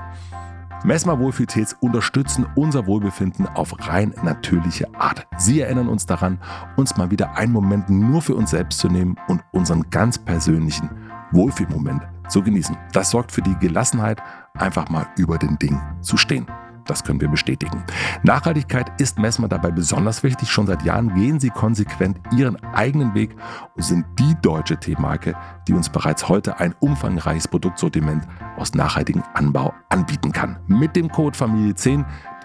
Mesma 0.84 1.18
Wohlfühltees 1.18 1.76
unterstützen 1.80 2.46
unser 2.56 2.86
Wohlbefinden 2.86 3.46
auf 3.46 3.88
rein 3.88 4.14
natürliche 4.22 4.94
Art. 4.94 5.26
Sie 5.38 5.60
erinnern 5.60 5.88
uns 5.88 6.04
daran, 6.04 6.38
uns 6.76 6.98
mal 6.98 7.10
wieder 7.10 7.36
einen 7.36 7.54
Moment 7.54 7.88
nur 7.88 8.20
für 8.20 8.34
uns 8.34 8.50
selbst 8.50 8.80
zu 8.80 8.88
nehmen 8.88 9.16
und 9.28 9.42
unseren 9.52 9.88
ganz 9.88 10.18
persönlichen 10.18 10.90
Wohlfühlmoment 11.32 12.02
zu 12.28 12.42
genießen. 12.42 12.76
Das 12.92 13.10
sorgt 13.10 13.32
für 13.32 13.42
die 13.42 13.56
Gelassenheit, 13.56 14.22
einfach 14.54 14.88
mal 14.88 15.06
über 15.16 15.38
den 15.38 15.58
Ding 15.58 15.80
zu 16.00 16.16
stehen. 16.16 16.46
Das 16.86 17.02
können 17.02 17.20
wir 17.20 17.28
bestätigen. 17.28 17.82
Nachhaltigkeit 18.24 19.00
ist 19.00 19.18
Messmer 19.18 19.48
dabei 19.48 19.70
besonders 19.70 20.22
wichtig. 20.22 20.50
Schon 20.50 20.66
seit 20.66 20.82
Jahren 20.82 21.14
gehen 21.14 21.40
sie 21.40 21.48
konsequent 21.48 22.20
ihren 22.36 22.62
eigenen 22.74 23.14
Weg 23.14 23.34
und 23.74 23.82
sind 23.82 24.04
die 24.18 24.34
deutsche 24.42 24.76
Teemarke, 24.76 25.34
die 25.66 25.72
uns 25.72 25.88
bereits 25.88 26.28
heute 26.28 26.60
ein 26.60 26.74
umfangreiches 26.80 27.48
Produktsortiment 27.48 28.26
aus 28.56 28.74
nachhaltigem 28.74 29.22
Anbau 29.32 29.72
anbieten 29.88 30.32
kann. 30.32 30.58
Mit 30.66 30.94
dem 30.94 31.08
Code 31.08 31.36
Familie 31.36 31.74
10 31.74 32.04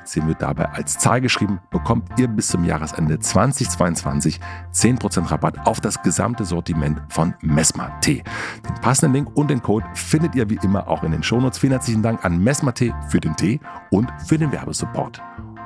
10 0.09 0.27
wird 0.27 0.41
dabei 0.41 0.69
als 0.69 0.97
Zahl 0.97 1.21
geschrieben, 1.21 1.59
bekommt 1.69 2.19
ihr 2.19 2.27
bis 2.27 2.47
zum 2.47 2.63
Jahresende 2.63 3.19
2022 3.19 4.39
10% 4.73 5.31
Rabatt 5.31 5.67
auf 5.67 5.79
das 5.79 6.01
gesamte 6.01 6.45
Sortiment 6.45 7.01
von 7.09 7.33
Mesma 7.41 7.89
Tee. 8.01 8.23
Den 8.67 8.75
passenden 8.81 9.13
Link 9.13 9.35
und 9.35 9.49
den 9.49 9.61
Code 9.61 9.85
findet 9.93 10.35
ihr 10.35 10.49
wie 10.49 10.59
immer 10.63 10.87
auch 10.87 11.03
in 11.03 11.11
den 11.11 11.23
Shownotes. 11.23 11.59
Vielen 11.59 11.73
herzlichen 11.73 12.03
Dank 12.03 12.23
an 12.25 12.43
Mesma 12.43 12.71
Tee 12.71 12.93
für 13.09 13.19
den 13.19 13.35
Tee 13.35 13.59
und 13.91 14.09
für 14.25 14.37
den 14.37 14.51
Werbesupport. 14.51 15.21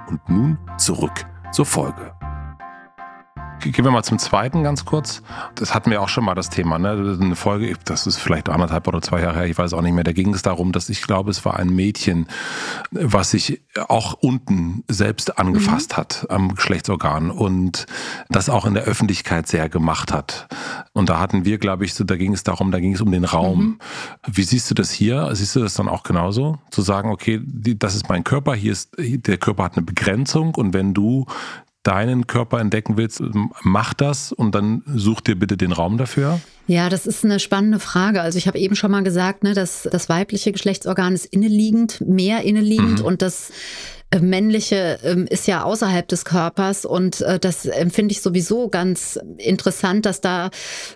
Und 0.09 0.29
nun 0.29 0.57
zurück 0.77 1.25
zur 1.51 1.65
Folge. 1.65 2.22
Gehen 3.63 3.85
wir 3.85 3.91
mal 3.91 4.03
zum 4.03 4.19
zweiten 4.19 4.63
ganz 4.63 4.83
kurz. 4.83 5.21
Das 5.55 5.73
hatten 5.73 5.89
wir 5.89 6.01
auch 6.01 6.09
schon 6.09 6.25
mal 6.25 6.35
das 6.35 6.49
Thema, 6.49 6.77
ne? 6.77 7.17
Eine 7.19 7.35
Folge, 7.35 7.75
das 7.85 8.05
ist 8.07 8.17
vielleicht 8.17 8.49
anderthalb 8.49 8.87
oder 8.87 9.01
zwei 9.01 9.21
Jahre 9.21 9.39
her, 9.39 9.45
ich 9.45 9.57
weiß 9.57 9.73
auch 9.73 9.81
nicht 9.81 9.93
mehr. 9.93 10.03
Da 10.03 10.11
ging 10.11 10.33
es 10.33 10.41
darum, 10.41 10.71
dass 10.73 10.89
ich 10.89 11.01
glaube, 11.01 11.31
es 11.31 11.45
war 11.45 11.57
ein 11.57 11.69
Mädchen, 11.69 12.27
was 12.91 13.31
sich 13.31 13.61
auch 13.87 14.13
unten 14.13 14.83
selbst 14.89 15.39
angefasst 15.39 15.93
mhm. 15.93 15.97
hat 15.97 16.27
am 16.29 16.55
Geschlechtsorgan 16.55 17.31
und 17.31 17.85
das 18.29 18.49
auch 18.49 18.65
in 18.65 18.73
der 18.73 18.83
Öffentlichkeit 18.83 19.47
sehr 19.47 19.69
gemacht 19.69 20.13
hat. 20.13 20.47
Und 20.91 21.09
da 21.09 21.19
hatten 21.19 21.45
wir, 21.45 21.57
glaube 21.57 21.85
ich, 21.85 21.93
so, 21.93 22.03
da 22.03 22.17
ging 22.17 22.33
es 22.33 22.43
darum, 22.43 22.71
da 22.71 22.79
ging 22.79 22.93
es 22.93 23.01
um 23.01 23.11
den 23.11 23.25
Raum. 23.25 23.59
Mhm. 23.59 23.79
Wie 24.27 24.43
siehst 24.43 24.69
du 24.69 24.75
das 24.75 24.91
hier? 24.91 25.29
Siehst 25.33 25.55
du 25.55 25.61
das 25.61 25.73
dann 25.73 25.87
auch 25.87 26.03
genauso? 26.03 26.59
Zu 26.69 26.81
sagen, 26.81 27.09
okay, 27.09 27.41
das 27.43 27.95
ist 27.95 28.09
mein 28.09 28.23
Körper, 28.23 28.55
hier 28.55 28.73
ist, 28.73 28.91
der 28.97 29.37
Körper 29.37 29.63
hat 29.63 29.77
eine 29.77 29.85
Begrenzung 29.85 30.53
und 30.55 30.73
wenn 30.73 30.93
du 30.93 31.25
deinen 31.83 32.27
Körper 32.27 32.59
entdecken 32.59 32.97
willst, 32.97 33.21
mach 33.61 33.93
das 33.93 34.31
und 34.31 34.55
dann 34.55 34.83
such 34.87 35.21
dir 35.21 35.37
bitte 35.37 35.57
den 35.57 35.71
Raum 35.71 35.97
dafür? 35.97 36.39
Ja, 36.65 36.89
das 36.89 37.05
ist 37.05 37.25
eine 37.25 37.39
spannende 37.39 37.79
Frage. 37.79 38.21
Also 38.21 38.37
ich 38.37 38.47
habe 38.47 38.57
eben 38.57 38.75
schon 38.75 38.91
mal 38.91 39.03
gesagt, 39.03 39.43
ne, 39.43 39.53
dass 39.53 39.87
das 39.91 40.07
weibliche 40.07 40.53
Geschlechtsorgan 40.53 41.13
ist 41.13 41.25
inneliegend, 41.25 42.01
mehr 42.01 42.43
inneliegend 42.43 42.99
mhm. 42.99 43.05
und 43.05 43.21
das 43.21 43.51
äh, 44.11 44.19
männliche 44.19 44.99
ähm, 45.03 45.27
ist 45.27 45.45
ja 45.47 45.63
außerhalb 45.63 46.07
des 46.07 46.23
Körpers 46.23 46.85
und 46.85 47.19
äh, 47.21 47.37
das 47.37 47.65
empfinde 47.65 48.13
ich 48.13 48.21
sowieso 48.21 48.69
ganz 48.69 49.19
interessant, 49.37 50.05
dass 50.05 50.21
da 50.21 50.51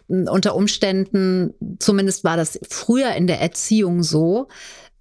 unter 0.07 0.55
Umständen, 0.55 1.53
zumindest 1.79 2.23
war 2.23 2.37
das 2.37 2.59
früher 2.69 3.11
in 3.13 3.27
der 3.27 3.41
Erziehung 3.41 4.03
so, 4.03 4.47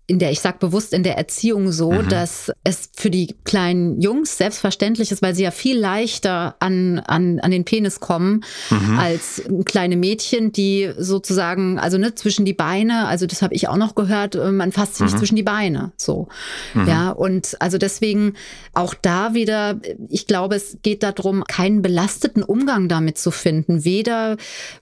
in 0.09 0.21
der, 0.21 0.31
ich 0.31 0.41
sag 0.41 0.61
bewusst 0.61 0.93
in 0.93 1.03
der 1.03 1.19
Erziehung 1.19 1.73
so, 1.73 1.91
mhm. 1.91 2.09
dass 2.09 2.53
es 2.63 2.91
für 2.95 3.11
die 3.11 3.35
kleinen 3.45 4.01
Jungs 4.01 4.39
selbstverständlich 4.39 5.11
ist, 5.11 5.21
weil 5.21 5.35
sie 5.35 5.43
ja 5.43 5.51
viel 5.51 5.77
leichter 5.77 6.55
an, 6.61 7.01
an, 7.01 7.41
an 7.41 7.51
den 7.51 7.65
Penis 7.65 7.99
kommen 7.99 8.45
mhm. 8.71 8.99
als 8.99 9.43
kleine 9.65 9.97
Mädchen, 9.97 10.53
die 10.53 10.93
sozusagen, 10.97 11.81
also 11.81 11.99
ne, 11.99 12.15
zwischen 12.15 12.45
die 12.45 12.53
Beine, 12.53 13.09
also 13.09 13.27
das 13.27 13.43
habe 13.43 13.55
ich 13.55 13.69
auch 13.69 13.77
noch 13.77 13.97
gehört, 13.97 14.37
äh, 14.37 14.53
man 14.53 14.71
fasst 14.71 14.95
sich 14.95 15.01
mhm. 15.01 15.07
nicht 15.07 15.19
zwischen 15.19 15.37
die 15.37 15.43
Beine. 15.43 15.93
So. 15.97 16.29
Mhm. 16.75 16.87
Ja, 16.87 17.11
und 17.11 17.57
also 17.61 17.77
deswegen 17.77 18.35
auch 18.75 18.95
da 18.95 19.35
wieder, 19.35 19.81
ich 20.09 20.29
glaube, 20.29 20.55
es 20.55 20.79
geht 20.83 21.03
darum, 21.03 21.43
keinen 21.43 21.83
belasteten 21.83 22.45
Umgang 22.45 22.89
damit 22.89 23.19
zu 23.19 23.33
finden, 23.33 23.85
weder 23.85 24.37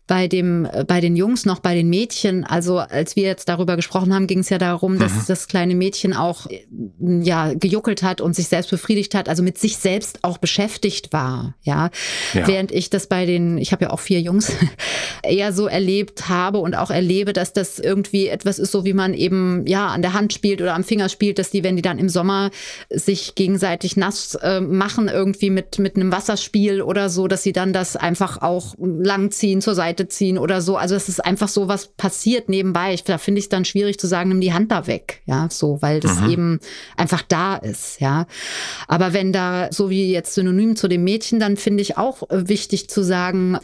bei 0.06 0.28
dem, 0.28 0.68
bei 0.86 1.00
den 1.00 1.16
Jungs 1.16 1.46
noch 1.46 1.60
bei 1.60 1.74
den 1.74 1.88
Mädchen. 1.88 2.44
Also 2.44 2.78
als 2.78 3.16
wir 3.16 3.22
jetzt 3.22 3.48
darüber 3.48 3.76
gesprochen 3.76 4.12
haben, 4.12 4.26
ging 4.26 4.40
es 4.40 4.50
ja 4.50 4.58
darum, 4.58 4.98
dass 4.98 5.13
dass 5.14 5.26
das 5.26 5.48
kleine 5.48 5.74
Mädchen 5.74 6.12
auch 6.12 6.46
ja 7.00 7.52
gejuckelt 7.54 8.02
hat 8.02 8.20
und 8.20 8.34
sich 8.34 8.48
selbst 8.48 8.70
befriedigt 8.70 9.14
hat, 9.14 9.28
also 9.28 9.42
mit 9.42 9.58
sich 9.58 9.76
selbst 9.76 10.18
auch 10.22 10.38
beschäftigt 10.38 11.12
war, 11.12 11.54
ja. 11.62 11.90
ja. 12.32 12.46
Während 12.46 12.72
ich 12.72 12.90
das 12.90 13.06
bei 13.06 13.26
den, 13.26 13.58
ich 13.58 13.72
habe 13.72 13.86
ja 13.86 13.90
auch 13.90 14.00
vier 14.00 14.20
Jungs, 14.20 14.52
eher 15.22 15.52
so 15.52 15.66
erlebt 15.66 16.28
habe 16.28 16.58
und 16.58 16.74
auch 16.74 16.90
erlebe, 16.90 17.32
dass 17.32 17.52
das 17.52 17.78
irgendwie 17.78 18.28
etwas 18.28 18.58
ist, 18.58 18.72
so 18.72 18.84
wie 18.84 18.92
man 18.92 19.14
eben 19.14 19.66
ja 19.66 19.88
an 19.88 20.02
der 20.02 20.12
Hand 20.12 20.32
spielt 20.32 20.60
oder 20.60 20.74
am 20.74 20.84
Finger 20.84 21.08
spielt, 21.08 21.38
dass 21.38 21.50
die, 21.50 21.64
wenn 21.64 21.76
die 21.76 21.82
dann 21.82 21.98
im 21.98 22.08
Sommer 22.08 22.50
sich 22.90 23.34
gegenseitig 23.34 23.96
nass 23.96 24.34
äh, 24.36 24.60
machen, 24.60 25.08
irgendwie 25.08 25.50
mit, 25.50 25.78
mit 25.78 25.96
einem 25.96 26.12
Wasserspiel 26.12 26.82
oder 26.82 27.10
so, 27.10 27.28
dass 27.28 27.42
sie 27.42 27.52
dann 27.52 27.72
das 27.72 27.96
einfach 27.96 28.42
auch 28.42 28.74
langziehen, 28.78 29.60
zur 29.60 29.74
Seite 29.74 30.08
ziehen 30.08 30.38
oder 30.38 30.60
so. 30.60 30.76
Also 30.76 30.94
es 30.94 31.08
ist 31.08 31.24
einfach 31.24 31.48
so, 31.48 31.68
was 31.68 31.88
passiert 31.88 32.48
nebenbei. 32.48 32.94
Ich, 32.94 33.04
da 33.04 33.18
finde 33.18 33.38
ich 33.38 33.46
es 33.46 33.48
dann 33.48 33.64
schwierig 33.64 33.98
zu 33.98 34.06
sagen, 34.06 34.30
nimm 34.30 34.40
die 34.40 34.52
Hand 34.52 34.70
da 34.70 34.86
weg 34.86 35.03
weg, 35.04 35.22
ja, 35.26 35.48
so, 35.50 35.80
weil 35.80 36.00
das 36.00 36.20
mhm. 36.20 36.30
eben 36.30 36.60
einfach 36.96 37.22
da 37.22 37.56
ist, 37.56 38.00
ja. 38.00 38.26
Aber 38.88 39.12
wenn 39.12 39.32
da, 39.32 39.68
so 39.70 39.90
wie 39.90 40.10
jetzt 40.10 40.34
synonym 40.34 40.76
zu 40.76 40.88
dem 40.88 41.04
Mädchen, 41.04 41.40
dann 41.40 41.56
finde 41.56 41.82
ich 41.82 41.96
auch 41.96 42.28
äh, 42.30 42.48
wichtig 42.48 42.88
zu 42.88 43.02
sagen, 43.02 43.58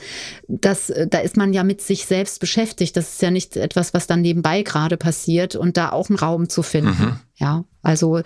dass 0.49 0.91
äh, 0.91 1.07
da 1.07 1.19
ist 1.19 1.37
man 1.37 1.53
ja 1.53 1.65
mit 1.65 1.81
sich 1.81 2.07
selbst 2.07 2.41
beschäftigt. 2.41 2.97
Das 2.97 3.15
ist 3.15 3.23
ja 3.23 3.31
nicht 3.31 3.57
etwas, 3.57 3.95
was 3.95 4.07
dann 4.07 4.21
nebenbei 4.21 4.63
gerade 4.63 4.97
passiert 4.97 5.57
und 5.57 5.77
da 5.77 5.93
auch 5.93 6.09
einen 6.09 6.19
Raum 6.19 6.49
zu 6.49 6.63
finden. 6.63 6.91
Mhm. 6.91 7.21
Ja, 7.41 7.65
also, 7.83 8.17
mhm. 8.17 8.23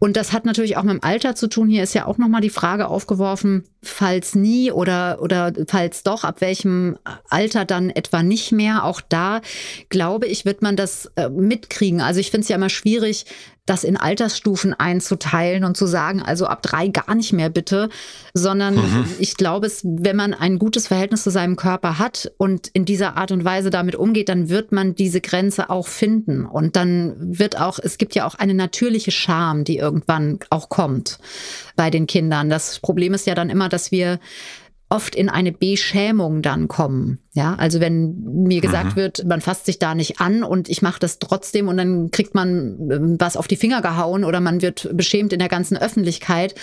und 0.00 0.16
das 0.16 0.32
hat 0.32 0.44
natürlich 0.44 0.76
auch 0.76 0.82
mit 0.82 0.94
dem 0.94 1.04
Alter 1.04 1.36
zu 1.36 1.46
tun. 1.46 1.68
Hier 1.68 1.84
ist 1.84 1.94
ja 1.94 2.06
auch 2.06 2.18
nochmal 2.18 2.40
die 2.40 2.50
Frage 2.50 2.88
aufgeworfen, 2.88 3.62
falls 3.80 4.34
nie 4.34 4.72
oder, 4.72 5.22
oder 5.22 5.52
falls 5.68 6.02
doch, 6.02 6.24
ab 6.24 6.40
welchem 6.40 6.98
Alter 7.30 7.64
dann 7.64 7.90
etwa 7.90 8.24
nicht 8.24 8.50
mehr. 8.50 8.82
Auch 8.82 9.00
da, 9.00 9.40
glaube 9.88 10.26
ich, 10.26 10.44
wird 10.44 10.62
man 10.62 10.74
das 10.74 11.12
äh, 11.14 11.28
mitkriegen. 11.28 12.00
Also 12.00 12.18
ich 12.18 12.32
finde 12.32 12.42
es 12.42 12.48
ja 12.48 12.56
immer 12.56 12.68
schwierig, 12.68 13.26
das 13.66 13.82
in 13.82 13.96
Altersstufen 13.96 14.72
einzuteilen 14.72 15.64
und 15.64 15.76
zu 15.76 15.86
sagen, 15.86 16.22
also 16.22 16.46
ab 16.46 16.62
drei 16.62 16.88
gar 16.88 17.14
nicht 17.14 17.32
mehr 17.32 17.50
bitte, 17.50 17.88
sondern 18.32 18.76
mhm. 18.76 19.04
ich 19.18 19.36
glaube, 19.36 19.66
es, 19.66 19.82
wenn 19.84 20.16
man 20.16 20.34
ein 20.34 20.58
gutes 20.58 20.86
Verhältnis 20.86 21.24
zu 21.24 21.30
seinem 21.30 21.56
Körper 21.56 21.98
hat 21.98 22.32
und 22.38 22.68
in 22.68 22.84
dieser 22.84 23.16
Art 23.16 23.32
und 23.32 23.44
Weise 23.44 23.70
damit 23.70 23.96
umgeht, 23.96 24.28
dann 24.28 24.48
wird 24.48 24.70
man 24.70 24.94
diese 24.94 25.20
Grenze 25.20 25.68
auch 25.68 25.88
finden. 25.88 26.46
Und 26.46 26.76
dann 26.76 27.16
wird 27.18 27.60
auch, 27.60 27.78
es 27.82 27.98
gibt 27.98 28.14
ja 28.14 28.26
auch 28.26 28.36
eine 28.36 28.54
natürliche 28.54 29.10
Scham, 29.10 29.64
die 29.64 29.78
irgendwann 29.78 30.38
auch 30.48 30.68
kommt 30.68 31.18
bei 31.74 31.90
den 31.90 32.06
Kindern. 32.06 32.48
Das 32.48 32.78
Problem 32.78 33.14
ist 33.14 33.26
ja 33.26 33.34
dann 33.34 33.50
immer, 33.50 33.68
dass 33.68 33.90
wir 33.90 34.20
oft 34.88 35.16
in 35.16 35.28
eine 35.28 35.50
Beschämung 35.50 36.42
dann 36.42 36.68
kommen. 36.68 37.18
Ja, 37.32 37.54
also 37.56 37.80
wenn 37.80 38.20
mir 38.20 38.60
gesagt 38.60 38.92
mhm. 38.92 38.96
wird, 38.96 39.24
man 39.26 39.40
fasst 39.40 39.66
sich 39.66 39.78
da 39.78 39.94
nicht 39.94 40.20
an 40.20 40.44
und 40.44 40.68
ich 40.68 40.80
mache 40.80 41.00
das 41.00 41.18
trotzdem 41.18 41.66
und 41.68 41.76
dann 41.76 42.10
kriegt 42.12 42.34
man 42.34 42.88
ähm, 42.90 43.16
was 43.18 43.36
auf 43.36 43.48
die 43.48 43.56
Finger 43.56 43.82
gehauen 43.82 44.24
oder 44.24 44.40
man 44.40 44.62
wird 44.62 44.88
beschämt 44.96 45.32
in 45.32 45.40
der 45.40 45.48
ganzen 45.48 45.76
Öffentlichkeit, 45.76 46.54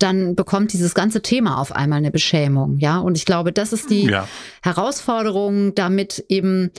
dann 0.00 0.34
bekommt 0.34 0.72
dieses 0.72 0.94
ganze 0.94 1.22
Thema 1.22 1.60
auf 1.60 1.70
einmal 1.70 1.98
eine 1.98 2.10
Beschämung. 2.10 2.78
Ja, 2.78 2.98
und 2.98 3.16
ich 3.16 3.24
glaube, 3.24 3.52
das 3.52 3.72
ist 3.72 3.90
die 3.90 4.06
ja. 4.06 4.28
Herausforderung, 4.62 5.74
damit 5.74 6.24
eben 6.28 6.72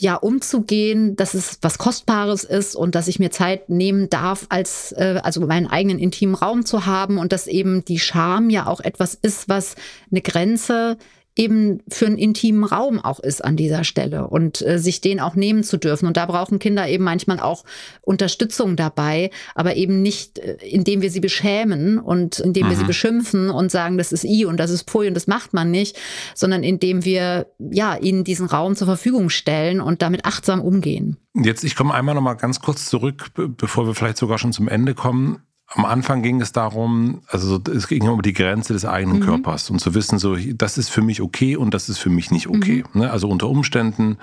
ja 0.00 0.16
umzugehen, 0.16 1.16
dass 1.16 1.34
es 1.34 1.58
was 1.62 1.78
Kostbares 1.78 2.44
ist 2.44 2.74
und 2.74 2.94
dass 2.94 3.08
ich 3.08 3.18
mir 3.18 3.30
Zeit 3.30 3.68
nehmen 3.68 4.10
darf, 4.10 4.46
als 4.48 4.92
äh, 4.92 5.20
also 5.22 5.40
meinen 5.46 5.66
eigenen 5.66 5.98
intimen 5.98 6.34
Raum 6.34 6.64
zu 6.64 6.86
haben 6.86 7.18
und 7.18 7.32
dass 7.32 7.46
eben 7.46 7.84
die 7.84 7.98
Scham 7.98 8.50
ja 8.50 8.66
auch 8.66 8.80
etwas 8.80 9.14
ist, 9.14 9.48
was 9.48 9.76
eine 10.10 10.20
Grenze 10.20 10.98
eben 11.40 11.80
für 11.88 12.04
einen 12.04 12.18
intimen 12.18 12.64
Raum 12.64 13.00
auch 13.00 13.18
ist 13.18 13.42
an 13.42 13.56
dieser 13.56 13.82
Stelle 13.82 14.26
und 14.26 14.60
äh, 14.60 14.78
sich 14.78 15.00
den 15.00 15.20
auch 15.20 15.34
nehmen 15.34 15.64
zu 15.64 15.78
dürfen. 15.78 16.06
Und 16.06 16.18
da 16.18 16.26
brauchen 16.26 16.58
Kinder 16.58 16.86
eben 16.86 17.02
manchmal 17.02 17.40
auch 17.40 17.64
Unterstützung 18.02 18.76
dabei, 18.76 19.30
aber 19.54 19.74
eben 19.76 20.02
nicht, 20.02 20.38
äh, 20.38 20.58
indem 20.60 21.00
wir 21.00 21.10
sie 21.10 21.20
beschämen 21.20 21.98
und 21.98 22.40
indem 22.40 22.66
mhm. 22.66 22.70
wir 22.70 22.76
sie 22.76 22.82
mhm. 22.82 22.88
beschimpfen 22.88 23.48
und 23.48 23.70
sagen, 23.70 23.96
das 23.96 24.12
ist 24.12 24.24
I 24.24 24.44
und 24.44 24.58
das 24.58 24.70
ist 24.70 24.84
Pui 24.84 25.08
und 25.08 25.14
das 25.14 25.26
macht 25.26 25.54
man 25.54 25.70
nicht, 25.70 25.98
sondern 26.34 26.62
indem 26.62 27.06
wir 27.06 27.46
ja 27.58 27.96
ihnen 27.96 28.22
diesen 28.22 28.46
Raum 28.46 28.76
zur 28.76 28.86
Verfügung 28.86 29.30
stellen 29.30 29.80
und 29.80 30.02
damit 30.02 30.26
achtsam 30.26 30.60
umgehen. 30.60 31.16
Jetzt, 31.34 31.64
ich 31.64 31.74
komme 31.74 31.94
einmal 31.94 32.14
noch 32.14 32.22
mal 32.22 32.34
ganz 32.34 32.60
kurz 32.60 32.86
zurück, 32.86 33.30
bevor 33.56 33.86
wir 33.86 33.94
vielleicht 33.94 34.18
sogar 34.18 34.36
schon 34.36 34.52
zum 34.52 34.68
Ende 34.68 34.94
kommen 34.94 35.38
am 35.72 35.84
Anfang 35.84 36.22
ging 36.22 36.40
es 36.40 36.50
darum, 36.50 37.22
also 37.28 37.60
es 37.72 37.86
ging 37.86 38.08
um 38.08 38.22
die 38.22 38.32
Grenze 38.32 38.72
des 38.72 38.84
eigenen 38.84 39.20
mhm. 39.20 39.24
Körpers 39.24 39.70
und 39.70 39.80
zu 39.80 39.94
wissen, 39.94 40.18
so, 40.18 40.36
das 40.36 40.76
ist 40.78 40.88
für 40.88 41.00
mich 41.00 41.22
okay 41.22 41.56
und 41.56 41.74
das 41.74 41.88
ist 41.88 41.98
für 41.98 42.10
mich 42.10 42.32
nicht 42.32 42.48
okay. 42.48 42.82
Mhm. 42.92 43.02
Ne? 43.02 43.10
Also 43.10 43.28
unter 43.28 43.48
Umständen 43.48 44.18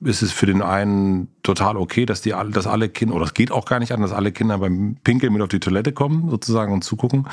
ist 0.00 0.22
es 0.22 0.32
für 0.32 0.46
den 0.46 0.60
einen 0.60 1.28
total 1.44 1.76
okay, 1.76 2.04
dass 2.04 2.20
die 2.20 2.34
dass 2.50 2.66
alle 2.66 2.88
Kinder, 2.88 3.14
oder 3.14 3.26
es 3.26 3.34
geht 3.34 3.52
auch 3.52 3.64
gar 3.64 3.78
nicht 3.78 3.92
an, 3.92 4.00
dass 4.00 4.12
alle 4.12 4.32
Kinder 4.32 4.58
beim 4.58 4.96
Pinkeln 5.04 5.32
mit 5.32 5.40
auf 5.40 5.48
die 5.48 5.60
Toilette 5.60 5.92
kommen, 5.92 6.30
sozusagen, 6.30 6.72
und 6.72 6.82
zugucken. 6.82 7.28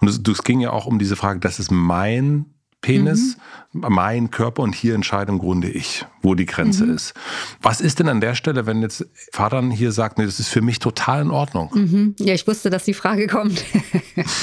Und 0.00 0.08
es, 0.08 0.20
es 0.26 0.42
ging 0.42 0.60
ja 0.60 0.70
auch 0.70 0.86
um 0.86 0.98
diese 0.98 1.16
Frage, 1.16 1.40
das 1.40 1.58
ist 1.58 1.70
mein 1.70 2.46
Penis, 2.82 3.36
mhm. 3.72 3.84
mein 3.88 4.30
Körper 4.30 4.62
und 4.62 4.74
hier 4.74 4.94
entscheide 4.94 5.30
im 5.30 5.38
Grunde 5.38 5.68
ich, 5.68 6.06
wo 6.22 6.34
die 6.34 6.46
Grenze 6.46 6.86
mhm. 6.86 6.94
ist. 6.94 7.12
Was 7.60 7.80
ist 7.82 7.98
denn 7.98 8.08
an 8.08 8.20
der 8.20 8.34
Stelle, 8.34 8.64
wenn 8.64 8.80
jetzt 8.80 9.06
Vater 9.32 9.62
hier 9.70 9.92
sagt, 9.92 10.18
nee, 10.18 10.24
das 10.24 10.40
ist 10.40 10.48
für 10.48 10.62
mich 10.62 10.78
total 10.78 11.22
in 11.22 11.30
Ordnung? 11.30 11.70
Mhm. 11.74 12.14
Ja, 12.18 12.32
ich 12.32 12.46
wusste, 12.46 12.70
dass 12.70 12.84
die 12.84 12.94
Frage 12.94 13.26
kommt. 13.26 13.62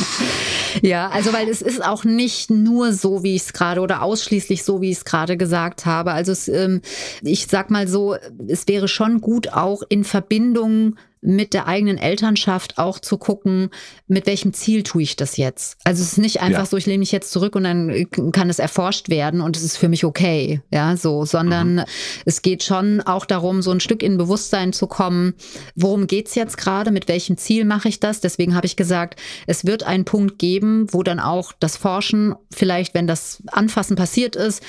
ja, 0.84 1.10
also 1.10 1.34
weil 1.34 1.50
es 1.50 1.64
ist 1.64 1.84
auch 1.84 2.04
nicht 2.04 2.52
nur 2.52 2.94
so, 2.94 3.24
wie 3.24 3.36
ich 3.36 3.44
es 3.44 3.54
gerade 3.54 3.82
oder 3.82 4.04
ausschließlich 4.04 4.64
so, 4.64 4.82
wie 4.82 4.92
ich 4.92 4.98
es 4.98 5.06
gerade 5.06 5.36
gesagt 5.36 5.88
habe. 5.88 6.12
Also 6.12 6.32
es, 6.32 6.48
ähm, 6.48 6.82
ich 7.24 7.48
sag 7.48 7.72
mal 7.72 7.88
so, 7.88 8.16
es 8.48 8.68
wäre 8.68 8.88
schon 8.88 9.20
gut 9.20 9.52
auch 9.52 9.82
in 9.90 10.04
Verbindung 10.04 10.96
mit 11.22 11.54
der 11.54 11.68
eigenen 11.68 11.98
Elternschaft 11.98 12.78
auch 12.78 13.00
zu 13.00 13.18
gucken, 13.18 13.70
mit 14.08 14.28
welchem 14.28 14.54
Ziel 14.54 14.84
tue 14.84 15.02
ich 15.02 15.16
das 15.16 15.38
jetzt. 15.38 15.78
Also 15.84 16.04
es 16.04 16.14
ist 16.14 16.18
nicht 16.18 16.42
einfach 16.42 16.60
ja. 16.60 16.66
so, 16.66 16.78
ich 16.78 16.86
lehne 16.86 17.00
mich 17.00 17.12
jetzt 17.12 17.32
zurück 17.32 17.56
und 17.56 17.64
dann 17.64 18.08
kann 18.32 18.50
es 18.50 18.60
erforscht 18.60 19.10
werden 19.10 19.42
und 19.42 19.58
es 19.58 19.64
ist 19.64 19.78
für 19.78 19.90
mich 19.90 20.06
okay, 20.06 20.62
ja, 20.72 20.96
so, 20.96 21.26
sondern 21.26 21.76
mhm. 21.76 21.84
es 22.26 22.42
geht 22.42 22.64
schon 22.64 23.02
auch 23.02 23.26
darum, 23.26 23.62
so 23.62 23.72
ein 23.72 23.80
Stück 23.80 24.04
in 24.04 24.18
Bewusstsein 24.18 24.74
zu 24.74 24.88
kommen, 24.88 25.34
worum 25.76 26.08
geht's 26.08 26.36
jetzt 26.36 26.58
gerade, 26.58 26.92
mit 26.92 27.08
welchem 27.08 27.38
Ziel 27.38 27.66
mache 27.66 27.90
ich 27.90 28.00
das? 28.00 28.22
Deswegen 28.22 28.56
habe 28.56 28.68
ich 28.68 28.76
gesagt, 28.76 29.20
es 29.48 29.66
wird 29.66 29.84
einen 29.84 30.06
Punkt 30.06 30.40
geben, 30.40 30.88
wo 30.92 31.04
dann 31.04 31.20
auch 31.20 31.54
das 31.60 31.78
Forschen, 31.78 32.36
vielleicht 32.54 32.94
wenn 32.94 33.08
das 33.08 33.44
Anfassen 33.48 33.96
passiert 33.96 34.36
ist, 34.36 34.64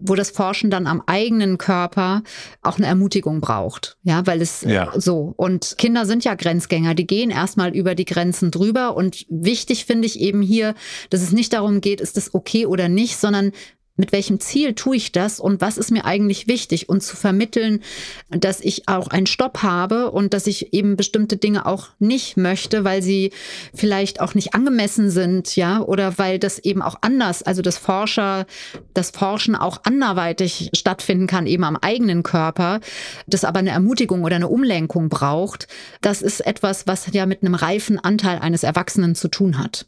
wo 0.00 0.14
das 0.14 0.30
Forschen 0.30 0.70
dann 0.70 0.86
am 0.86 1.02
eigenen 1.06 1.58
Körper 1.58 2.22
auch 2.62 2.78
eine 2.78 2.86
Ermutigung 2.86 3.40
braucht, 3.40 3.96
ja, 4.02 4.26
weil 4.26 4.40
es 4.40 4.62
ja. 4.62 4.92
so 4.96 5.34
und 5.36 5.74
Kinder 5.78 6.06
sind 6.06 6.24
ja 6.24 6.34
Grenzgänger, 6.34 6.94
die 6.94 7.06
gehen 7.06 7.30
erstmal 7.30 7.74
über 7.74 7.94
die 7.94 8.04
Grenzen 8.04 8.50
drüber. 8.50 8.96
Und 8.96 9.26
wichtig 9.28 9.84
finde 9.84 10.06
ich 10.06 10.20
eben 10.20 10.42
hier, 10.42 10.74
dass 11.10 11.22
es 11.22 11.32
nicht 11.32 11.52
darum 11.52 11.80
geht, 11.80 12.00
ist 12.00 12.16
es 12.16 12.34
okay 12.34 12.66
oder 12.66 12.88
nicht, 12.88 13.16
sondern 13.16 13.52
mit 14.00 14.12
welchem 14.12 14.40
Ziel 14.40 14.74
tue 14.74 14.96
ich 14.96 15.12
das 15.12 15.38
und 15.38 15.60
was 15.60 15.78
ist 15.78 15.90
mir 15.90 16.04
eigentlich 16.04 16.48
wichtig 16.48 16.88
und 16.88 17.02
zu 17.02 17.16
vermitteln, 17.16 17.82
dass 18.30 18.60
ich 18.60 18.88
auch 18.88 19.08
einen 19.08 19.26
Stopp 19.26 19.62
habe 19.62 20.10
und 20.10 20.34
dass 20.34 20.46
ich 20.46 20.72
eben 20.72 20.96
bestimmte 20.96 21.36
Dinge 21.36 21.66
auch 21.66 21.88
nicht 21.98 22.36
möchte, 22.36 22.82
weil 22.82 23.02
sie 23.02 23.30
vielleicht 23.74 24.20
auch 24.20 24.34
nicht 24.34 24.54
angemessen 24.54 25.10
sind, 25.10 25.54
ja, 25.54 25.82
oder 25.82 26.18
weil 26.18 26.38
das 26.38 26.58
eben 26.58 26.82
auch 26.82 26.96
anders, 27.02 27.42
also 27.42 27.62
das 27.62 27.76
Forscher, 27.76 28.46
das 28.94 29.10
Forschen 29.10 29.54
auch 29.54 29.82
anderweitig 29.84 30.70
stattfinden 30.74 31.26
kann, 31.26 31.46
eben 31.46 31.64
am 31.64 31.76
eigenen 31.76 32.22
Körper, 32.22 32.80
das 33.26 33.44
aber 33.44 33.58
eine 33.58 33.70
Ermutigung 33.70 34.24
oder 34.24 34.36
eine 34.36 34.48
Umlenkung 34.48 35.10
braucht. 35.10 35.68
Das 36.00 36.22
ist 36.22 36.40
etwas, 36.40 36.86
was 36.86 37.12
ja 37.12 37.26
mit 37.26 37.42
einem 37.42 37.54
reifen 37.54 37.98
Anteil 37.98 38.38
eines 38.38 38.62
Erwachsenen 38.62 39.14
zu 39.14 39.28
tun 39.28 39.58
hat. 39.58 39.86